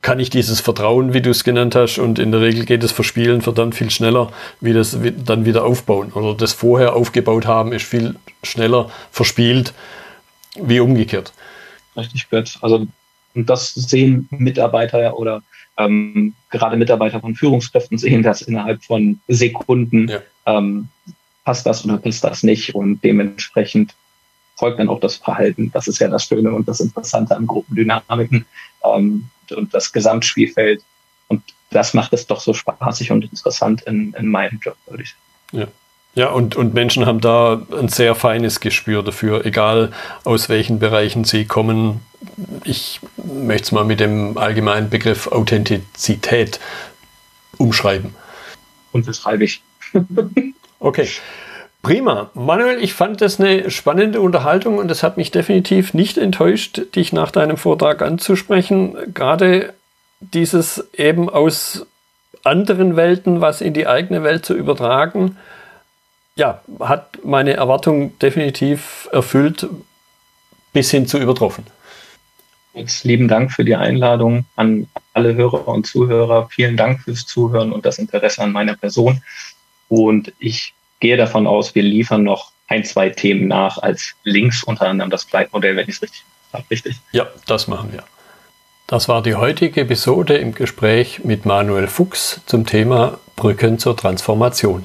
kann 0.00 0.20
ich 0.20 0.30
dieses 0.30 0.60
Vertrauen, 0.60 1.12
wie 1.12 1.20
du 1.20 1.30
es 1.30 1.44
genannt 1.44 1.74
hast, 1.74 1.98
und 1.98 2.18
in 2.18 2.30
der 2.30 2.40
Regel 2.40 2.64
geht 2.64 2.84
das 2.84 2.92
Verspielen 2.92 3.42
verdammt 3.42 3.74
viel 3.74 3.90
schneller, 3.90 4.32
wie 4.60 4.72
das 4.72 4.96
dann 5.24 5.44
wieder 5.44 5.64
aufbauen. 5.64 6.12
Oder 6.12 6.34
das 6.34 6.52
vorher 6.52 6.94
aufgebaut 6.94 7.46
haben, 7.46 7.72
ist 7.72 7.84
viel 7.84 8.14
schneller 8.44 8.90
verspielt, 9.10 9.74
wie 10.56 10.80
umgekehrt 10.80 11.32
richtig 11.98 12.30
gut. 12.30 12.58
Also 12.60 12.86
und 13.34 13.48
das 13.48 13.74
sehen 13.74 14.26
Mitarbeiter 14.30 15.16
oder 15.18 15.42
ähm, 15.76 16.34
gerade 16.50 16.76
Mitarbeiter 16.76 17.20
von 17.20 17.34
Führungskräften 17.34 17.98
sehen 17.98 18.22
das 18.22 18.42
innerhalb 18.42 18.82
von 18.82 19.20
Sekunden. 19.28 20.08
Ja. 20.08 20.20
Ähm, 20.46 20.88
passt 21.44 21.64
das 21.66 21.84
oder 21.84 21.98
passt 21.98 22.24
das 22.24 22.42
nicht? 22.42 22.74
Und 22.74 23.02
dementsprechend 23.04 23.94
folgt 24.56 24.80
dann 24.80 24.88
auch 24.88 25.00
das 25.00 25.16
Verhalten. 25.16 25.70
Das 25.72 25.86
ist 25.86 26.00
ja 26.00 26.08
das 26.08 26.24
Schöne 26.24 26.52
und 26.52 26.66
das 26.66 26.80
Interessante 26.80 27.36
an 27.36 27.46
Gruppendynamiken 27.46 28.44
ähm, 28.84 29.28
und 29.54 29.72
das 29.72 29.92
Gesamtspielfeld. 29.92 30.82
Und 31.28 31.42
das 31.70 31.94
macht 31.94 32.12
es 32.12 32.26
doch 32.26 32.40
so 32.40 32.54
spaßig 32.54 33.12
und 33.12 33.30
interessant 33.30 33.82
in, 33.82 34.14
in 34.14 34.26
meinem 34.26 34.58
Job, 34.60 34.76
würde 34.86 35.04
ich 35.04 35.10
sagen. 35.52 35.60
Ja. 35.60 35.68
Ja, 36.18 36.30
und, 36.30 36.56
und 36.56 36.74
Menschen 36.74 37.06
haben 37.06 37.20
da 37.20 37.62
ein 37.70 37.86
sehr 37.86 38.16
feines 38.16 38.58
Gespür 38.58 39.04
dafür, 39.04 39.46
egal 39.46 39.92
aus 40.24 40.48
welchen 40.48 40.80
Bereichen 40.80 41.22
sie 41.22 41.44
kommen. 41.44 42.00
Ich 42.64 42.98
möchte 43.16 43.66
es 43.66 43.72
mal 43.72 43.84
mit 43.84 44.00
dem 44.00 44.36
allgemeinen 44.36 44.90
Begriff 44.90 45.28
Authentizität 45.28 46.58
umschreiben. 47.56 48.16
Und 48.90 49.06
das 49.06 49.18
schreibe 49.18 49.44
ich. 49.44 49.62
okay. 50.80 51.08
Prima. 51.82 52.30
Manuel, 52.34 52.82
ich 52.82 52.94
fand 52.94 53.20
das 53.20 53.38
eine 53.38 53.70
spannende 53.70 54.20
Unterhaltung 54.20 54.78
und 54.78 54.90
es 54.90 55.04
hat 55.04 55.18
mich 55.18 55.30
definitiv 55.30 55.94
nicht 55.94 56.18
enttäuscht, 56.18 56.96
dich 56.96 57.12
nach 57.12 57.30
deinem 57.30 57.56
Vortrag 57.56 58.02
anzusprechen. 58.02 58.96
Gerade 59.14 59.72
dieses 60.18 60.84
eben 60.94 61.30
aus 61.30 61.86
anderen 62.42 62.96
Welten 62.96 63.40
was 63.40 63.60
in 63.60 63.72
die 63.72 63.86
eigene 63.86 64.24
Welt 64.24 64.44
zu 64.44 64.54
übertragen 64.54 65.36
ja, 66.38 66.62
hat 66.78 67.18
meine 67.24 67.54
Erwartung 67.54 68.16
definitiv 68.20 69.08
erfüllt, 69.12 69.66
bis 70.72 70.90
hin 70.90 71.06
zu 71.06 71.18
übertroffen. 71.18 71.66
Jetzt 72.74 73.04
lieben 73.04 73.26
Dank 73.26 73.50
für 73.50 73.64
die 73.64 73.74
Einladung 73.74 74.44
an 74.54 74.86
alle 75.14 75.34
Hörer 75.34 75.66
und 75.66 75.86
Zuhörer. 75.86 76.48
Vielen 76.48 76.76
Dank 76.76 77.00
fürs 77.00 77.26
Zuhören 77.26 77.72
und 77.72 77.84
das 77.84 77.98
Interesse 77.98 78.40
an 78.40 78.52
meiner 78.52 78.76
Person. 78.76 79.20
Und 79.88 80.32
ich 80.38 80.74
gehe 81.00 81.16
davon 81.16 81.48
aus, 81.48 81.74
wir 81.74 81.82
liefern 81.82 82.22
noch 82.22 82.52
ein, 82.68 82.84
zwei 82.84 83.08
Themen 83.08 83.48
nach 83.48 83.78
als 83.78 84.14
Links, 84.22 84.62
unter 84.62 84.86
anderem 84.86 85.10
das 85.10 85.26
Gleitmodell, 85.26 85.74
wenn 85.74 85.88
ich 85.88 85.96
es 85.96 86.02
richtig 86.02 86.22
habe. 86.52 86.64
Richtig? 86.70 87.00
Ja, 87.10 87.26
das 87.46 87.66
machen 87.66 87.92
wir. 87.92 88.04
Das 88.86 89.08
war 89.08 89.22
die 89.22 89.34
heutige 89.34 89.80
Episode 89.80 90.36
im 90.36 90.54
Gespräch 90.54 91.24
mit 91.24 91.46
Manuel 91.46 91.88
Fuchs 91.88 92.42
zum 92.46 92.64
Thema 92.64 93.18
Brücken 93.34 93.80
zur 93.80 93.96
Transformation. 93.96 94.84